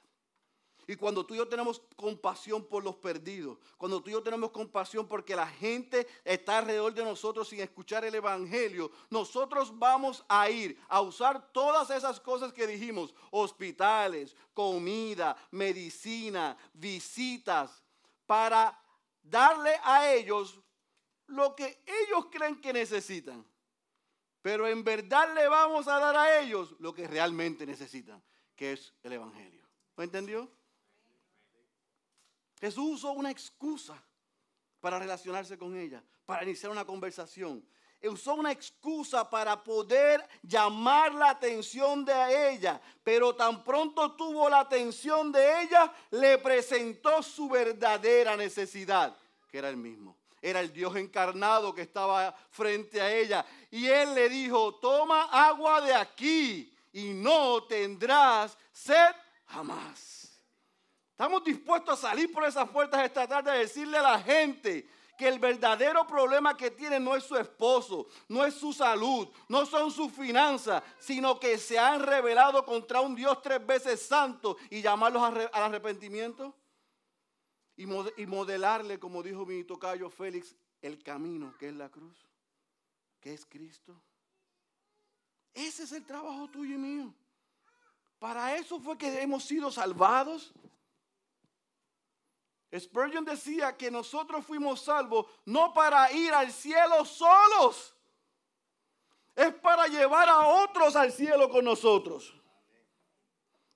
[0.86, 4.50] Y cuando tú y yo tenemos compasión por los perdidos, cuando tú y yo tenemos
[4.50, 10.50] compasión porque la gente está alrededor de nosotros sin escuchar el Evangelio, nosotros vamos a
[10.50, 17.82] ir a usar todas esas cosas que dijimos, hospitales, comida, medicina, visitas,
[18.26, 18.80] para
[19.22, 20.60] darle a ellos
[21.26, 23.44] lo que ellos creen que necesitan.
[24.42, 28.22] Pero en verdad le vamos a dar a ellos lo que realmente necesitan,
[28.56, 29.64] que es el Evangelio.
[29.96, 30.50] ¿Lo entendió?
[32.60, 34.02] Jesús usó una excusa
[34.80, 37.64] para relacionarse con ella, para iniciar una conversación.
[38.02, 44.60] Usó una excusa para poder llamar la atención de ella, pero tan pronto tuvo la
[44.60, 49.14] atención de ella, le presentó su verdadera necesidad,
[49.50, 50.16] que era el mismo.
[50.42, 53.44] Era el Dios encarnado que estaba frente a ella.
[53.70, 59.14] Y él le dijo, toma agua de aquí y no tendrás sed
[59.46, 60.19] jamás.
[61.20, 65.28] Estamos dispuestos a salir por esas puertas esta tarde a decirle a la gente que
[65.28, 69.90] el verdadero problema que tiene no es su esposo, no es su salud, no son
[69.90, 75.22] sus finanzas, sino que se han rebelado contra un Dios tres veces santo y llamarlos
[75.22, 76.56] al arrepentimiento
[77.76, 82.16] y modelarle, como dijo mi tocayo Félix, el camino que es la cruz,
[83.20, 83.94] que es Cristo.
[85.52, 87.14] Ese es el trabajo tuyo y mío.
[88.18, 90.54] Para eso fue que hemos sido salvados.
[92.78, 97.96] Spurgeon decía que nosotros fuimos salvos no para ir al cielo solos,
[99.34, 102.34] es para llevar a otros al cielo con nosotros.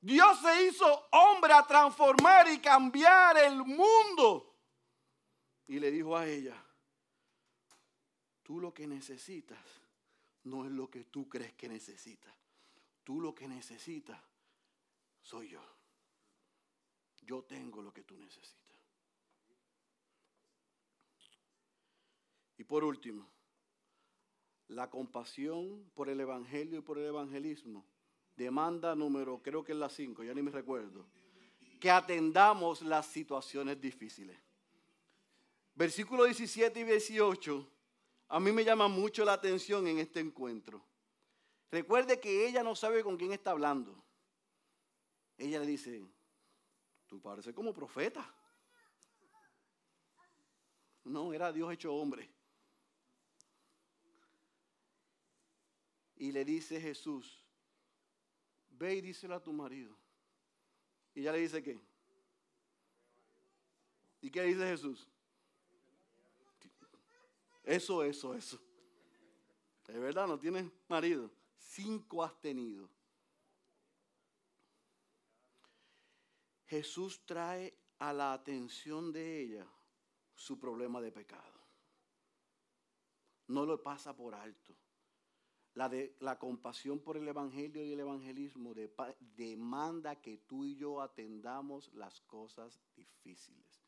[0.00, 4.54] Dios se hizo hombre a transformar y cambiar el mundo.
[5.66, 6.54] Y le dijo a ella,
[8.42, 9.59] tú lo que necesitas
[10.44, 12.35] no es lo que tú crees que necesitas.
[13.02, 14.20] Tú lo que necesitas
[15.22, 15.62] soy yo.
[17.22, 18.63] Yo tengo lo que tú necesitas.
[22.64, 23.29] Y por último,
[24.68, 27.85] la compasión por el Evangelio y por el evangelismo.
[28.35, 31.05] Demanda número, creo que es la 5, ya ni me recuerdo.
[31.79, 34.38] Que atendamos las situaciones difíciles.
[35.74, 37.70] Versículo 17 y 18,
[38.29, 40.83] a mí me llama mucho la atención en este encuentro.
[41.70, 44.03] Recuerde que ella no sabe con quién está hablando.
[45.37, 46.03] Ella le dice,
[47.07, 48.35] tú pareces como profeta.
[51.05, 52.34] No, era Dios hecho hombre.
[56.16, 57.44] Y le dice Jesús,
[58.70, 59.96] ve y díselo a tu marido.
[61.14, 61.81] Y ella le dice qué.
[64.20, 65.09] ¿Y qué dice Jesús?
[67.62, 68.61] Eso, eso, eso.
[69.87, 71.31] De verdad, no tienes marido.
[71.57, 72.88] Cinco has tenido.
[76.66, 79.66] Jesús trae a la atención de ella
[80.35, 81.61] su problema de pecado.
[83.46, 84.74] No lo pasa por alto.
[85.75, 88.73] La, de, la compasión por el Evangelio y el evangelismo
[89.37, 93.83] demanda que tú y yo atendamos las cosas difíciles,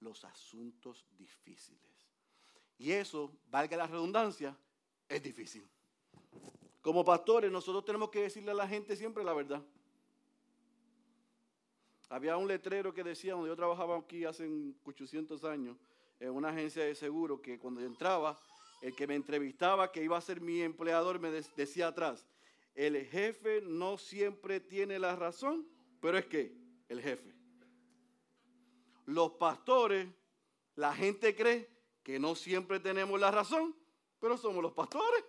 [0.00, 2.08] los asuntos difíciles.
[2.78, 4.56] Y eso, valga la redundancia,
[5.08, 5.68] es difícil.
[6.80, 9.62] Como pastores, nosotros tenemos que decirle a la gente siempre la verdad.
[12.08, 14.48] Había un letrero que decía, donde yo trabajaba aquí hace
[14.84, 15.76] 800 años,
[16.20, 18.38] en una agencia de seguro, que cuando entraba,
[18.80, 22.26] el que me entrevistaba, que iba a ser mi empleador, me decía atrás,
[22.74, 25.66] el jefe no siempre tiene la razón,
[26.00, 26.54] pero es que
[26.88, 27.34] el jefe.
[29.06, 30.08] Los pastores,
[30.74, 31.68] la gente cree
[32.02, 33.74] que no siempre tenemos la razón,
[34.20, 35.24] pero somos los pastores.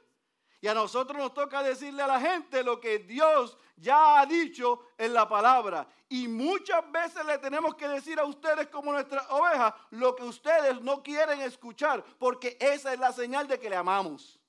[0.60, 4.80] Y a nosotros nos toca decirle a la gente lo que Dios ya ha dicho
[4.98, 5.88] en la palabra.
[6.10, 10.82] Y muchas veces le tenemos que decir a ustedes como nuestras ovejas lo que ustedes
[10.82, 14.40] no quieren escuchar, porque esa es la señal de que le amamos.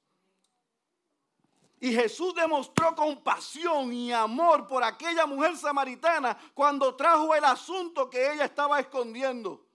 [1.81, 8.33] Y Jesús demostró compasión y amor por aquella mujer samaritana cuando trajo el asunto que
[8.33, 9.68] ella estaba escondiendo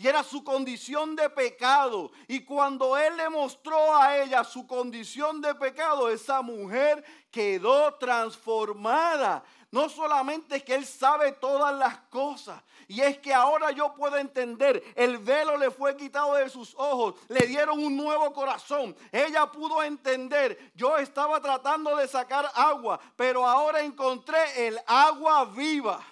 [0.00, 2.10] y era su condición de pecado.
[2.26, 9.44] Y cuando Él le mostró a ella su condición de pecado, esa mujer quedó transformada.
[9.70, 14.16] No solamente es que Él sabe todas las cosas, y es que ahora yo puedo
[14.16, 18.96] entender, el velo le fue quitado de sus ojos, le dieron un nuevo corazón.
[19.12, 26.02] Ella pudo entender, yo estaba tratando de sacar agua, pero ahora encontré el agua viva.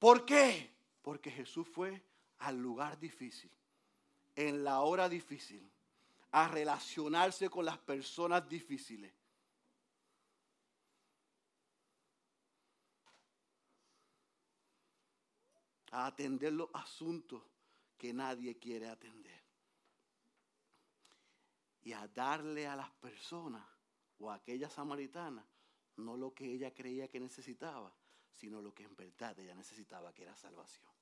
[0.00, 0.74] ¿Por qué?
[1.00, 2.02] Porque Jesús fue
[2.38, 3.50] al lugar difícil,
[4.34, 5.70] en la hora difícil,
[6.32, 9.12] a relacionarse con las personas difíciles.
[15.92, 17.40] A atender los asuntos
[17.96, 19.42] que nadie quiere atender.
[21.82, 23.64] Y a darle a las personas
[24.18, 25.46] o a aquella samaritana
[25.96, 27.94] no lo que ella creía que necesitaba,
[28.32, 30.93] sino lo que en verdad ella necesitaba, que era salvación.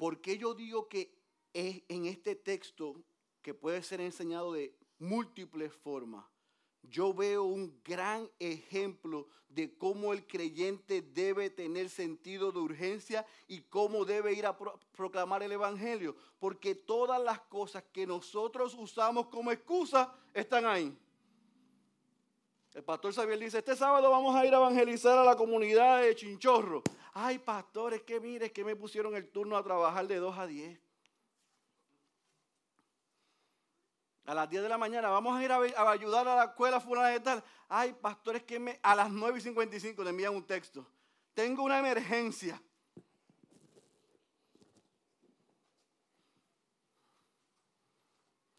[0.00, 1.14] ¿Por qué yo digo que
[1.52, 2.94] es en este texto,
[3.42, 6.24] que puede ser enseñado de múltiples formas,
[6.82, 13.60] yo veo un gran ejemplo de cómo el creyente debe tener sentido de urgencia y
[13.60, 16.16] cómo debe ir a proclamar el Evangelio.
[16.38, 20.96] Porque todas las cosas que nosotros usamos como excusa están ahí.
[22.72, 26.14] El pastor Xavier dice, este sábado vamos a ir a evangelizar a la comunidad de
[26.14, 26.82] Chinchorro.
[27.12, 30.80] Ay, pastores, que mire, que me pusieron el turno a trabajar de 2 a 10.
[34.26, 37.08] A las 10 de la mañana vamos a ir a, ayudar a la escuela fulana
[37.08, 37.42] de tal.
[37.68, 40.86] Ay, pastores, que me, a las 9 y 55 le envían un texto.
[41.34, 42.62] Tengo una emergencia.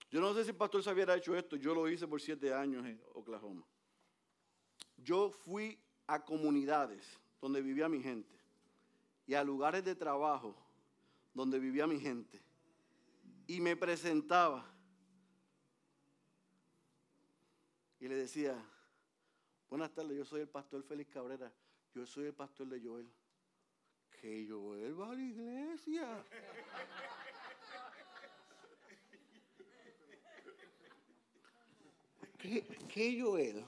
[0.10, 1.56] Yo no sé si el pastor se hubiera hecho esto.
[1.56, 3.66] Yo lo hice por siete años en Oklahoma.
[4.98, 8.41] Yo fui a comunidades donde vivía mi gente
[9.32, 10.54] y a lugares de trabajo
[11.34, 12.38] donde vivía mi gente
[13.48, 14.70] y me presentaba
[17.98, 18.62] y le decía,
[19.70, 21.50] buenas tardes, yo soy el pastor Félix Cabrera,
[21.96, 23.10] yo soy el pastor de Joel.
[24.20, 26.26] Que Joel va a la iglesia.
[32.38, 33.64] ¿Qué, qué Joel?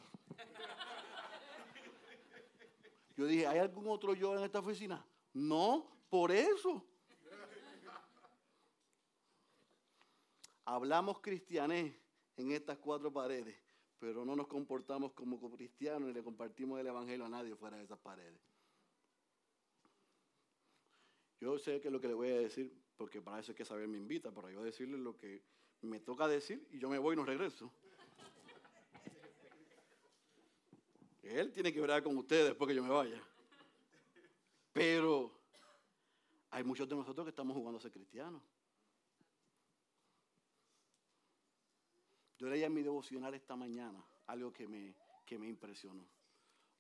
[3.16, 5.06] Yo dije, ¿hay algún otro Joel en esta oficina?
[5.34, 6.86] No, por eso.
[10.66, 11.94] Hablamos cristianés
[12.38, 13.56] en estas cuatro paredes,
[14.00, 17.84] pero no nos comportamos como cristianos y le compartimos el evangelio a nadie fuera de
[17.84, 18.40] esas paredes.
[21.42, 23.88] Yo sé que lo que le voy a decir, porque para eso es que saber
[23.90, 25.44] me invita, para yo decirle lo que
[25.82, 27.70] me toca decir y yo me voy y no regreso.
[31.24, 33.22] Él tiene que ver con ustedes después que yo me vaya.
[34.74, 35.32] Pero
[36.50, 38.42] hay muchos de nosotros que estamos jugando a ser cristianos.
[42.40, 44.96] Yo leía en mi devocional esta mañana algo que me,
[45.26, 46.06] que me impresionó.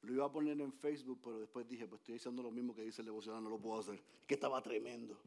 [0.02, 2.82] Lo iba a poner en Facebook, pero después dije, pues estoy diciendo lo mismo que
[2.82, 4.04] dice el devocional, no lo puedo hacer.
[4.28, 5.18] Que estaba tremendo.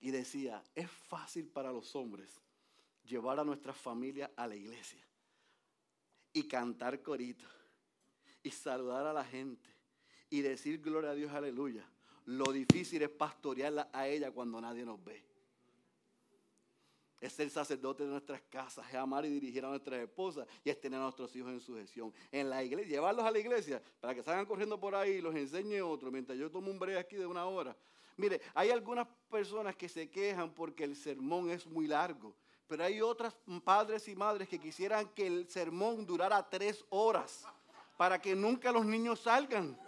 [0.00, 2.40] Y decía, es fácil para los hombres
[3.02, 5.04] llevar a nuestra familia a la iglesia
[6.32, 7.46] y cantar corito
[8.42, 9.75] y saludar a la gente
[10.30, 11.88] y decir gloria a Dios, aleluya.
[12.26, 15.24] Lo difícil es pastorearla a ella cuando nadie nos ve.
[17.20, 20.80] es ser sacerdote de nuestras casas, es amar y dirigir a nuestras esposas y es
[20.80, 22.12] tener a nuestros hijos en sujeción.
[22.30, 25.34] En la iglesia, llevarlos a la iglesia para que salgan corriendo por ahí y los
[25.34, 27.76] enseñe otro mientras yo tomo un break aquí de una hora.
[28.16, 32.34] Mire, hay algunas personas que se quejan porque el sermón es muy largo,
[32.66, 37.46] pero hay otras padres y madres que quisieran que el sermón durara tres horas
[37.96, 39.78] para que nunca los niños salgan.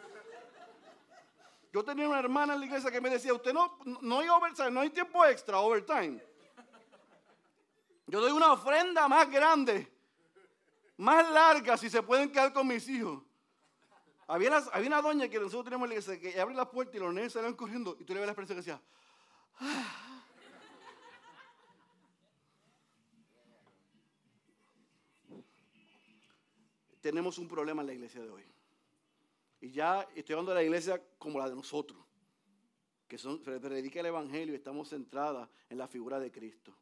[1.72, 4.70] Yo tenía una hermana en la iglesia que me decía, usted no, no hay overtime,
[4.70, 6.22] no hay tiempo extra, overtime.
[8.06, 9.86] Yo doy una ofrenda más grande,
[10.96, 13.22] más larga, si se pueden quedar con mis hijos.
[14.26, 17.12] Había, una doña que nosotros teníamos en la iglesia que abre la puerta y los
[17.12, 18.82] niños salían corriendo y tú le ves la expresión que decía,
[19.60, 20.04] ah".
[27.00, 28.44] Tenemos un problema en la iglesia de hoy.
[29.60, 31.98] Y ya estoy hablando de la iglesia como la de nosotros,
[33.06, 36.74] que son, predica el Evangelio y estamos centradas en la figura de Cristo.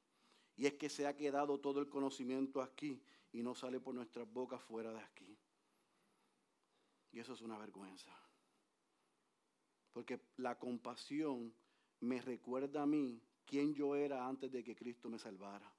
[0.57, 3.03] Y es que se ha quedado todo el conocimiento aquí
[3.33, 5.39] y no sale por nuestras bocas fuera de aquí.
[7.13, 8.11] Y eso es una vergüenza.
[9.93, 11.55] Porque la compasión
[12.01, 15.73] me recuerda a mí quién yo era antes de que Cristo me salvara.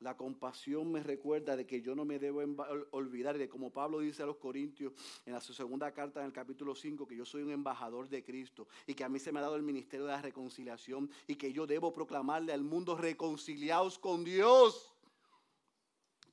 [0.00, 2.42] La compasión me recuerda de que yo no me debo
[2.90, 4.92] olvidar de como Pablo dice a los Corintios
[5.24, 8.68] en su segunda carta en el capítulo 5 que yo soy un embajador de Cristo
[8.86, 11.50] y que a mí se me ha dado el ministerio de la reconciliación y que
[11.50, 14.92] yo debo proclamarle al mundo reconciliados con Dios.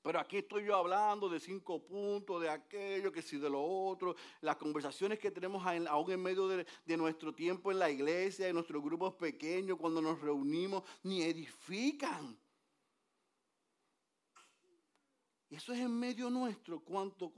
[0.01, 4.17] Pero aquí estoy yo hablando de cinco puntos, de aquello, que si de lo otro.
[4.41, 8.55] Las conversaciones que tenemos aún en medio de, de, nuestro tiempo en la iglesia, en
[8.55, 12.37] nuestros grupos pequeños, cuando nos reunimos, ni edifican.
[15.55, 17.31] Eso es en medio nuestro, cuánto,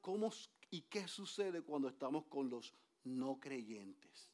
[0.00, 0.30] cómo
[0.70, 2.74] y qué sucede cuando estamos con los
[3.04, 4.28] no creyentes.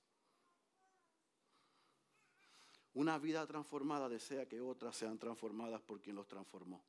[2.95, 6.83] Una vida transformada desea que otras sean transformadas por quien los transformó.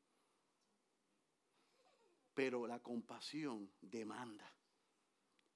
[2.33, 4.49] Pero la compasión demanda.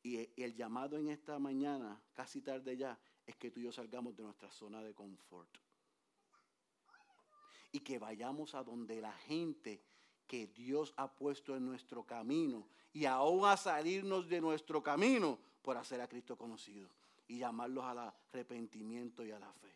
[0.04, 4.16] Y el llamado en esta mañana, casi tarde ya, es que tú y yo salgamos
[4.16, 5.58] de nuestra zona de confort.
[7.72, 9.82] Y que vayamos a donde la gente
[10.28, 15.78] que Dios ha puesto en nuestro camino y aún a salirnos de nuestro camino por
[15.78, 16.90] hacer a Cristo conocido
[17.28, 19.74] y llamarlos al arrepentimiento y a la fe.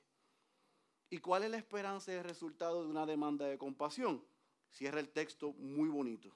[1.10, 4.24] ¿Y cuál es la esperanza y el resultado de una demanda de compasión?
[4.72, 6.32] Cierra el texto muy bonito,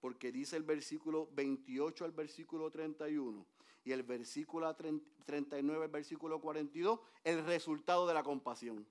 [0.00, 3.44] porque dice el versículo 28 al versículo 31
[3.84, 8.86] y el versículo 39 al versículo 42, el resultado de la compasión.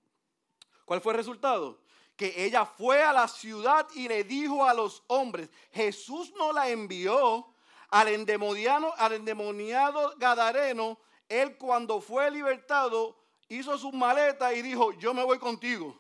[0.86, 1.80] ¿Cuál fue el resultado?
[2.18, 6.68] Que ella fue a la ciudad y le dijo a los hombres, Jesús no la
[6.68, 7.54] envió
[7.90, 11.00] al endemoniado, al endemoniado Gadareno,
[11.30, 13.16] él cuando fue libertado
[13.48, 15.98] hizo su maleta y dijo, yo me voy contigo.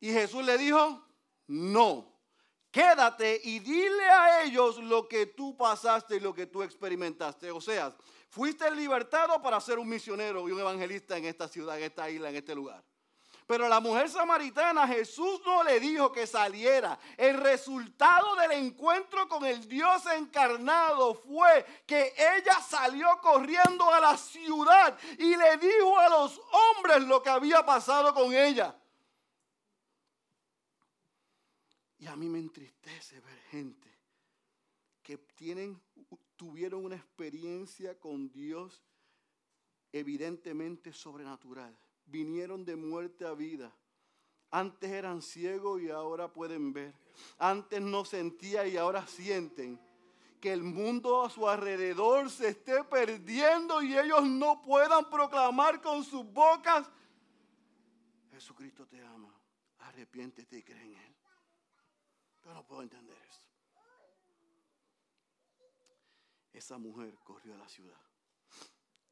[0.00, 1.04] Y Jesús le dijo,
[1.48, 2.12] no,
[2.70, 7.50] quédate y dile a ellos lo que tú pasaste y lo que tú experimentaste.
[7.50, 7.94] O sea,
[8.28, 12.30] fuiste libertado para ser un misionero y un evangelista en esta ciudad, en esta isla,
[12.30, 12.82] en este lugar.
[13.52, 16.98] Pero la mujer samaritana, Jesús no le dijo que saliera.
[17.18, 24.16] El resultado del encuentro con el Dios encarnado fue que ella salió corriendo a la
[24.16, 28.74] ciudad y le dijo a los hombres lo que había pasado con ella.
[31.98, 33.94] Y a mí me entristece ver gente
[35.02, 35.78] que tienen,
[36.36, 38.82] tuvieron una experiencia con Dios
[39.92, 43.72] evidentemente sobrenatural vinieron de muerte a vida.
[44.50, 46.94] Antes eran ciegos y ahora pueden ver.
[47.38, 49.80] Antes no sentían y ahora sienten.
[50.40, 56.02] Que el mundo a su alrededor se esté perdiendo y ellos no puedan proclamar con
[56.02, 56.90] sus bocas,
[58.32, 59.32] Jesucristo te ama,
[59.78, 61.16] arrepiéntete y cree en Él.
[62.44, 63.40] Yo no puedo entender eso.
[66.52, 68.00] Esa mujer corrió a la ciudad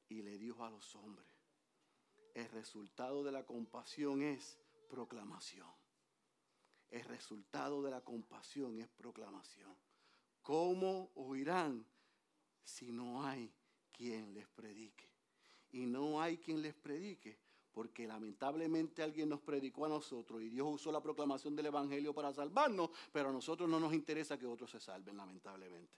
[0.09, 1.29] y le dijo a los hombres,
[2.35, 4.59] el resultado de la compasión es
[4.89, 5.69] proclamación.
[6.91, 9.75] El resultado de la compasión es proclamación.
[10.43, 11.87] ¿Cómo oirán
[12.65, 13.53] si no hay
[13.93, 15.09] quien les predique?
[15.73, 17.39] Y no hay quien les predique
[17.73, 22.33] porque lamentablemente alguien nos predicó a nosotros y Dios usó la proclamación del Evangelio para
[22.33, 25.95] salvarnos, pero a nosotros no nos interesa que otros se salven, lamentablemente.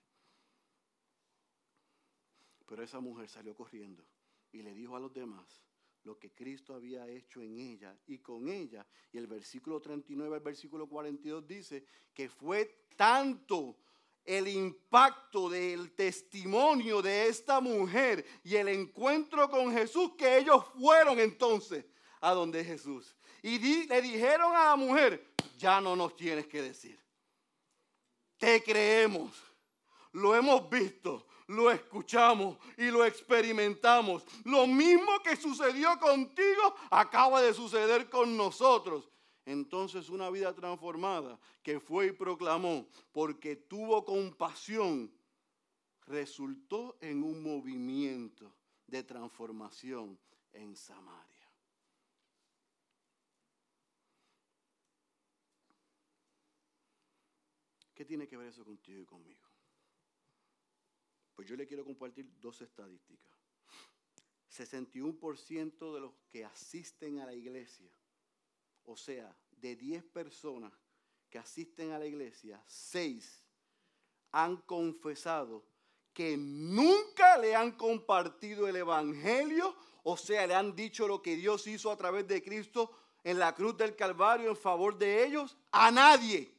[2.67, 4.05] Pero esa mujer salió corriendo
[4.53, 5.63] y le dijo a los demás,
[6.05, 8.87] lo que Cristo había hecho en ella y con ella.
[9.13, 13.77] Y el versículo 39 al versículo 42 dice que fue tanto
[14.25, 21.19] el impacto del testimonio de esta mujer y el encuentro con Jesús que ellos fueron
[21.19, 21.85] entonces
[22.21, 23.17] a donde Jesús.
[23.43, 27.01] Y le dijeron a la mujer, ya no nos tienes que decir.
[28.39, 29.33] Te creemos,
[30.13, 34.25] lo hemos visto, lo escuchamos y lo experimentamos.
[34.45, 39.09] Lo mismo que sucedió contigo acaba de suceder con nosotros.
[39.45, 45.13] Entonces una vida transformada que fue y proclamó porque tuvo compasión
[46.07, 48.55] resultó en un movimiento
[48.87, 50.19] de transformación
[50.53, 51.33] en Samaria.
[57.95, 59.42] ¿Qué tiene que ver eso contigo y conmigo?
[61.35, 63.33] Pues yo le quiero compartir dos estadísticas.
[64.51, 67.91] 61% de los que asisten a la iglesia,
[68.85, 70.73] o sea, de 10 personas
[71.31, 73.43] que asisten a la iglesia, 6
[74.33, 75.65] han confesado
[76.13, 81.67] que nunca le han compartido el Evangelio, o sea, le han dicho lo que Dios
[81.67, 82.91] hizo a través de Cristo
[83.25, 86.52] en la cruz del Calvario en favor de ellos, a nadie.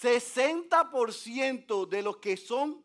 [0.00, 2.84] 60% de los que son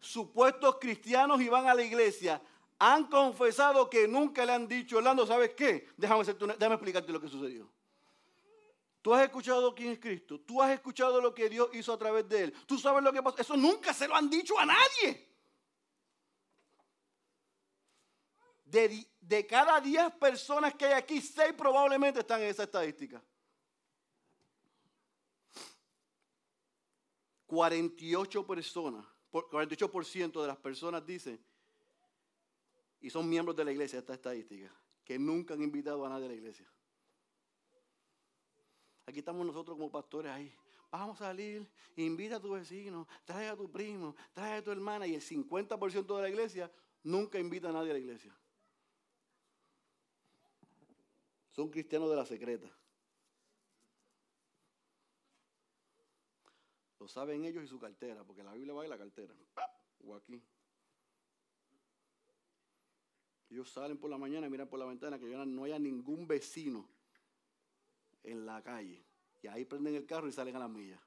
[0.00, 2.40] supuestos cristianos y van a la iglesia
[2.78, 5.88] han confesado que nunca le han dicho, Orlando, ¿sabes qué?
[5.96, 7.68] Déjame, déjame explicarte lo que sucedió.
[9.02, 10.40] Tú has escuchado quién es Cristo.
[10.40, 12.52] Tú has escuchado lo que Dios hizo a través de él.
[12.66, 13.38] Tú sabes lo que pasó.
[13.38, 15.28] Eso nunca se lo han dicho a nadie.
[18.64, 23.22] De, de cada 10 personas que hay aquí, 6 probablemente están en esa estadística.
[27.48, 31.42] 48 personas, 48% de las personas dicen,
[33.00, 34.70] y son miembros de la iglesia, esta estadística,
[35.02, 36.70] que nunca han invitado a nadie a la iglesia.
[39.06, 40.54] Aquí estamos nosotros como pastores ahí.
[40.90, 45.06] Vamos a salir, invita a tu vecino, trae a tu primo, trae a tu hermana.
[45.06, 46.70] Y el 50% de la iglesia
[47.02, 48.36] nunca invita a nadie a la iglesia.
[51.52, 52.77] Son cristianos de la secreta.
[56.98, 59.34] Lo saben ellos y su cartera, porque la Biblia va en la cartera.
[60.04, 60.42] O aquí.
[63.50, 66.88] Ellos salen por la mañana y miran por la ventana que no haya ningún vecino
[68.22, 69.04] en la calle.
[69.42, 71.00] Y ahí prenden el carro y salen a las millas.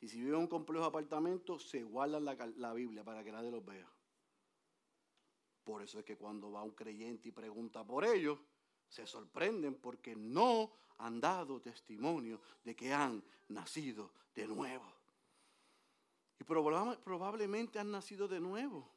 [0.00, 3.32] Y si viven en un complejo de apartamentos, se guardan la, la Biblia para que
[3.32, 3.90] nadie los vea.
[5.64, 8.38] Por eso es que cuando va un creyente y pregunta por ellos,
[8.94, 14.84] se sorprenden porque no han dado testimonio de que han nacido de nuevo.
[16.38, 18.88] Y probablemente han nacido de nuevo.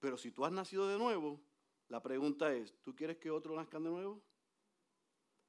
[0.00, 1.40] Pero si tú has nacido de nuevo,
[1.88, 4.20] la pregunta es, ¿tú quieres que otro nazcan de nuevo?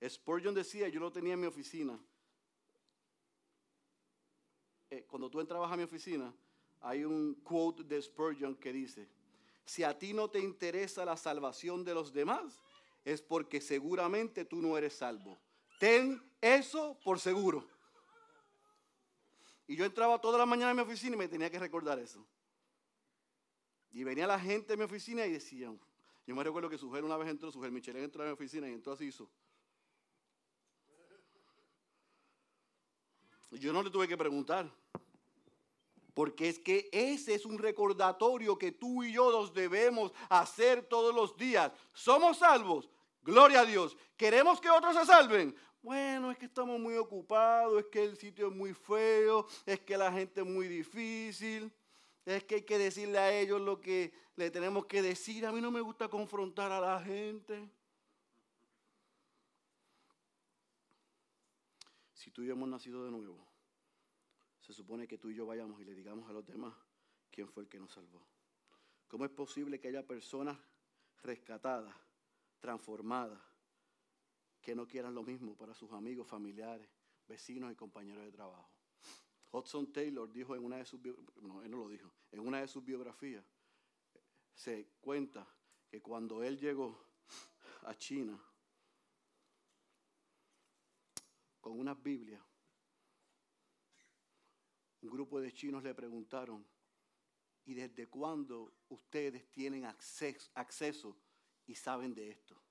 [0.08, 2.00] Spurgeon decía, yo lo tenía en mi oficina.
[4.92, 6.32] Eh, cuando tú entrabas a mi oficina,
[6.82, 9.10] hay un quote de Spurgeon que dice,
[9.66, 12.62] si a ti no te interesa la salvación de los demás,
[13.04, 15.38] es porque seguramente tú no eres salvo.
[15.80, 17.68] Ten eso por seguro.
[19.68, 22.26] Y yo entraba toda la mañana en mi oficina y me tenía que recordar eso.
[23.92, 25.80] Y venía la gente en mi oficina y decían,
[26.26, 28.82] yo me recuerdo que Sujer una vez entró, Sujer Michelén entró a mi oficina y
[28.86, 29.30] así hizo.
[33.52, 34.70] Yo no le tuve que preguntar.
[36.14, 41.14] Porque es que ese es un recordatorio que tú y yo nos debemos hacer todos
[41.14, 41.72] los días.
[41.94, 42.90] Somos salvos.
[43.24, 43.98] Gloria a Dios.
[44.18, 45.56] ¿Queremos que otros se salven?
[45.82, 49.98] Bueno, es que estamos muy ocupados, es que el sitio es muy feo, es que
[49.98, 51.72] la gente es muy difícil,
[52.26, 55.46] es que hay que decirle a ellos lo que le tenemos que decir.
[55.46, 57.70] A mí no me gusta confrontar a la gente.
[62.14, 63.46] Si tú y hemos nacido de nuevo,
[64.64, 66.74] se supone que tú y yo vayamos y le digamos a los demás
[67.30, 68.26] quién fue el que nos salvó.
[69.10, 70.58] ¿Cómo es posible que haya personas
[71.22, 71.94] rescatadas,
[72.60, 73.42] transformadas,
[74.62, 76.88] que no quieran lo mismo para sus amigos, familiares,
[77.28, 78.70] vecinos y compañeros de trabajo?
[79.52, 81.02] Hudson Taylor dijo en una de sus
[81.42, 83.46] no, él no lo dijo, en una de sus biografías
[84.54, 85.46] se cuenta
[85.90, 87.06] que cuando él llegó
[87.84, 88.40] a China
[91.60, 92.42] con unas Biblias,
[95.04, 96.66] un grupo de chinos le preguntaron,
[97.66, 101.18] ¿y desde cuándo ustedes tienen acceso,
[101.66, 102.62] y saben de esto?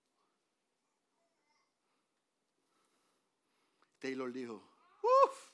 [3.99, 4.55] Taylor dijo,
[5.03, 5.53] uff,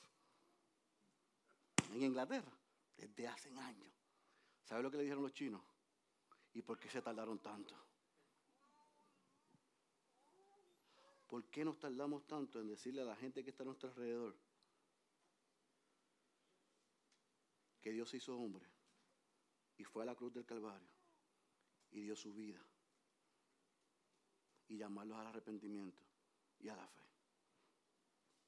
[1.93, 2.51] en Inglaterra,
[2.97, 3.93] desde hace años.
[4.63, 5.61] ¿Sabe lo que le dijeron los chinos?
[6.53, 7.75] ¿Y por qué se tardaron tanto?
[11.27, 14.35] ¿Por qué nos tardamos tanto en decirle a la gente que está a nuestro alrededor
[17.81, 18.65] que Dios se hizo hombre
[19.77, 20.89] y fue a la cruz del Calvario
[21.91, 22.59] y dio su vida
[24.67, 26.01] y llamarlos al arrepentimiento
[26.59, 27.03] y a la fe.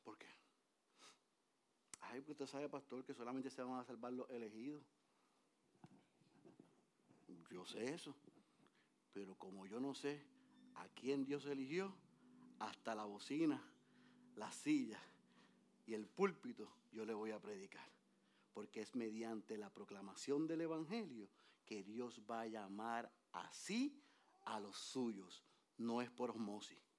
[0.03, 0.27] ¿Por qué?
[2.01, 4.83] Ay, porque usted sabe, pastor, que solamente se van a salvar los elegidos.
[7.49, 8.15] Yo sé eso.
[9.13, 10.23] Pero como yo no sé
[10.75, 11.93] a quién Dios eligió,
[12.59, 13.61] hasta la bocina,
[14.35, 15.01] la silla
[15.85, 17.87] y el púlpito yo le voy a predicar.
[18.53, 21.29] Porque es mediante la proclamación del Evangelio
[21.65, 24.01] que Dios va a llamar así
[24.45, 25.43] a los suyos.
[25.77, 26.91] No es por osmosis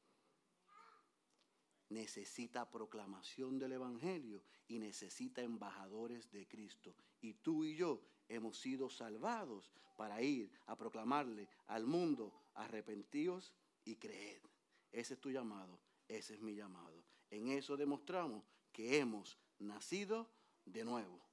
[1.92, 6.96] necesita proclamación del Evangelio y necesita embajadores de Cristo.
[7.20, 13.96] Y tú y yo hemos sido salvados para ir a proclamarle al mundo, arrepentidos y
[13.96, 14.42] creed.
[14.90, 17.04] Ese es tu llamado, ese es mi llamado.
[17.30, 20.30] En eso demostramos que hemos nacido
[20.64, 21.31] de nuevo.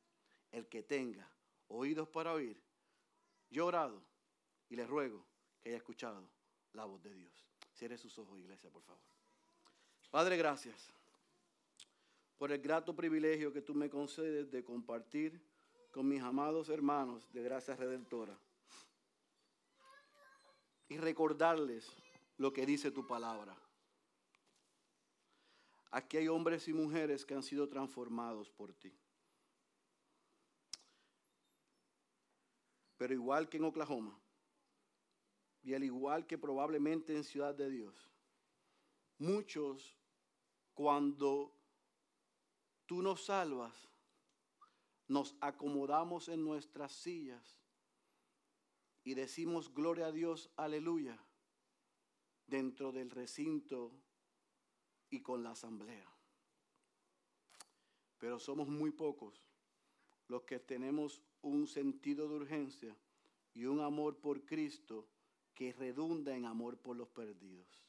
[0.52, 1.30] El que tenga
[1.68, 2.62] oídos para oír,
[3.50, 4.02] yo orado
[4.70, 5.26] y le ruego
[5.62, 6.30] que haya escuchado
[6.74, 7.45] la voz de Dios.
[7.74, 9.02] Cierre sus ojos, iglesia, por favor.
[10.10, 10.91] Padre, gracias
[12.38, 15.39] por el grato privilegio que tú me concedes de compartir
[15.91, 18.38] con mis amados hermanos de Gracia Redentora
[20.88, 21.88] y recordarles
[22.38, 23.56] lo que dice tu palabra.
[25.91, 28.93] Aquí hay hombres y mujeres que han sido transformados por ti.
[33.00, 34.20] Pero igual que en Oklahoma,
[35.64, 38.12] y al igual que probablemente en Ciudad de Dios,
[39.20, 39.97] muchos
[40.74, 41.58] cuando
[42.86, 43.88] tú nos salvas,
[45.08, 47.58] nos acomodamos en nuestras sillas
[49.06, 51.18] y decimos gloria a Dios, aleluya,
[52.47, 53.93] dentro del recinto
[55.10, 56.14] y con la asamblea.
[58.18, 59.41] Pero somos muy pocos
[60.28, 62.96] los que tenemos un sentido de urgencia
[63.54, 65.08] y un amor por Cristo
[65.54, 67.84] que redunda en amor por los perdidos.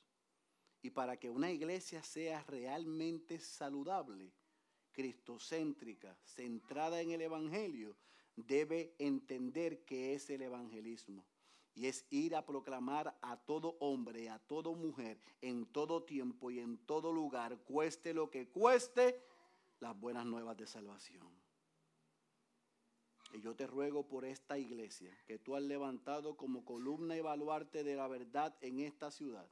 [0.83, 4.33] Y para que una iglesia sea realmente saludable,
[4.93, 7.97] cristocéntrica, centrada en el Evangelio,
[8.37, 11.25] debe entender que es el evangelismo.
[11.75, 16.59] Y es ir a proclamar a todo hombre, a toda mujer, en todo tiempo y
[16.59, 19.23] en todo lugar, cueste lo que cueste,
[19.79, 21.40] las buenas nuevas de salvación.
[23.33, 27.85] Y yo te ruego por esta iglesia que tú has levantado como columna y baluarte
[27.85, 29.49] de la verdad en esta ciudad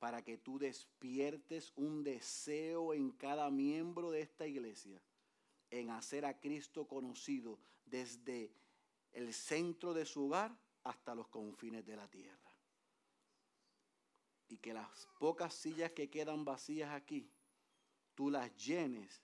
[0.00, 5.00] para que tú despiertes un deseo en cada miembro de esta iglesia
[5.70, 8.50] en hacer a Cristo conocido desde
[9.12, 12.38] el centro de su hogar hasta los confines de la tierra.
[14.48, 17.30] Y que las pocas sillas que quedan vacías aquí,
[18.14, 19.22] tú las llenes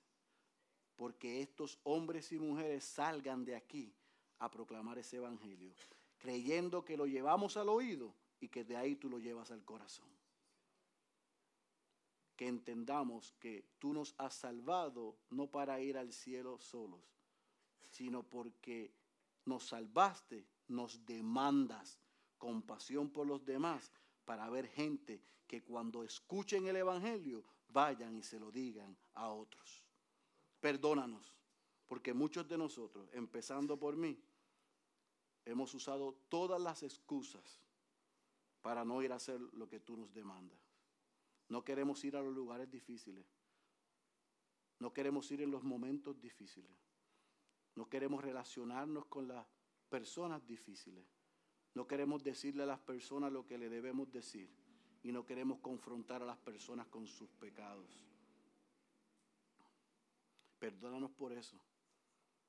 [0.97, 3.95] porque estos hombres y mujeres salgan de aquí
[4.39, 5.73] a proclamar ese evangelio,
[6.19, 10.17] creyendo que lo llevamos al oído y que de ahí tú lo llevas al corazón
[12.37, 17.01] que entendamos que tú nos has salvado no para ir al cielo solos,
[17.91, 18.93] sino porque
[19.47, 21.99] nos salvaste, nos demandas
[22.37, 23.91] compasión por los demás
[24.25, 29.86] para ver gente que cuando escuchen el Evangelio vayan y se lo digan a otros.
[30.61, 31.35] Perdónanos,
[31.87, 34.19] porque muchos de nosotros, empezando por mí,
[35.45, 37.63] hemos usado todas las excusas
[38.63, 40.59] para no ir a hacer lo que tú nos demandas.
[41.49, 43.27] No queremos ir a los lugares difíciles.
[44.81, 46.77] No queremos ir en los momentos difíciles.
[47.77, 49.47] No queremos relacionarnos con las
[49.89, 51.07] personas difíciles.
[51.75, 54.51] No queremos decirle a las personas lo que le debemos decir.
[55.03, 58.05] Y no queremos confrontar a las personas con sus pecados.
[60.59, 61.61] Perdónanos por eso.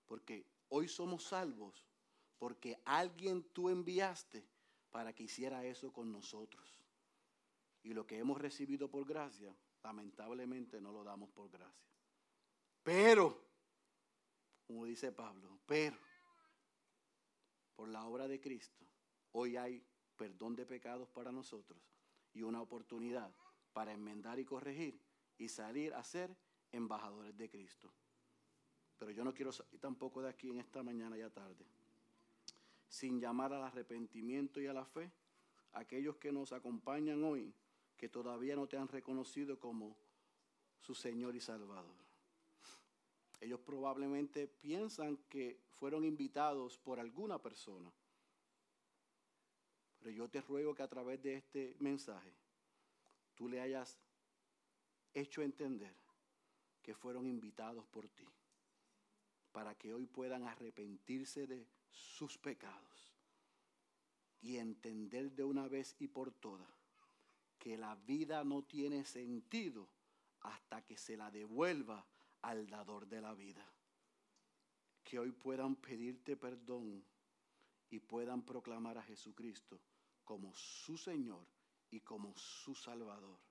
[0.05, 1.85] Porque hoy somos salvos.
[2.37, 4.47] Porque alguien tú enviaste
[4.91, 6.83] para que hiciera eso con nosotros.
[7.83, 11.87] Y lo que hemos recibido por gracia, lamentablemente no lo damos por gracia.
[12.83, 13.43] Pero,
[14.65, 15.97] como dice Pablo, pero,
[17.75, 18.85] por la obra de Cristo,
[19.31, 19.85] hoy hay
[20.15, 21.81] perdón de pecados para nosotros
[22.33, 23.33] y una oportunidad
[23.73, 24.99] para enmendar y corregir
[25.37, 26.35] y salir a ser
[26.71, 27.91] embajadores de Cristo.
[28.97, 31.65] Pero yo no quiero salir tampoco de aquí en esta mañana ya tarde
[32.89, 35.11] sin llamar al arrepentimiento y a la fe
[35.73, 37.53] aquellos que nos acompañan hoy
[37.97, 39.97] que todavía no te han reconocido como
[40.79, 41.95] su Señor y Salvador.
[43.39, 47.91] Ellos probablemente piensan que fueron invitados por alguna persona.
[49.99, 52.33] Pero yo te ruego que a través de este mensaje
[53.35, 53.99] tú le hayas
[55.13, 55.95] hecho entender
[56.87, 58.25] que fueron invitados por ti,
[59.51, 63.13] para que hoy puedan arrepentirse de sus pecados
[64.39, 66.71] y entender de una vez y por todas
[67.59, 69.89] que la vida no tiene sentido
[70.39, 72.07] hasta que se la devuelva
[72.41, 73.69] al dador de la vida.
[75.03, 77.03] Que hoy puedan pedirte perdón
[77.89, 79.81] y puedan proclamar a Jesucristo
[80.23, 81.45] como su Señor
[81.89, 83.41] y como su Salvador.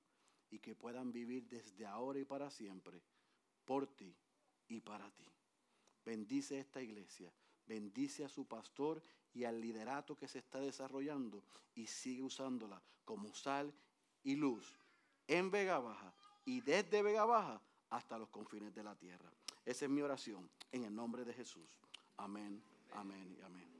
[0.49, 3.03] Y que puedan vivir desde ahora y para siempre
[3.67, 4.17] por ti
[4.69, 5.27] y para ti.
[6.05, 7.31] Bendice esta iglesia,
[7.67, 9.03] bendice a su pastor
[9.35, 11.43] y al liderato que se está desarrollando
[11.75, 13.75] y sigue usándola como sal
[14.23, 14.79] y luz
[15.29, 16.15] en Vega Baja
[16.45, 17.61] y desde Vega Baja
[17.91, 19.31] hasta los confines de la tierra.
[19.65, 21.77] Esa es mi oración en el nombre de Jesús.
[22.17, 22.63] Amén,
[22.93, 23.76] amén y amén.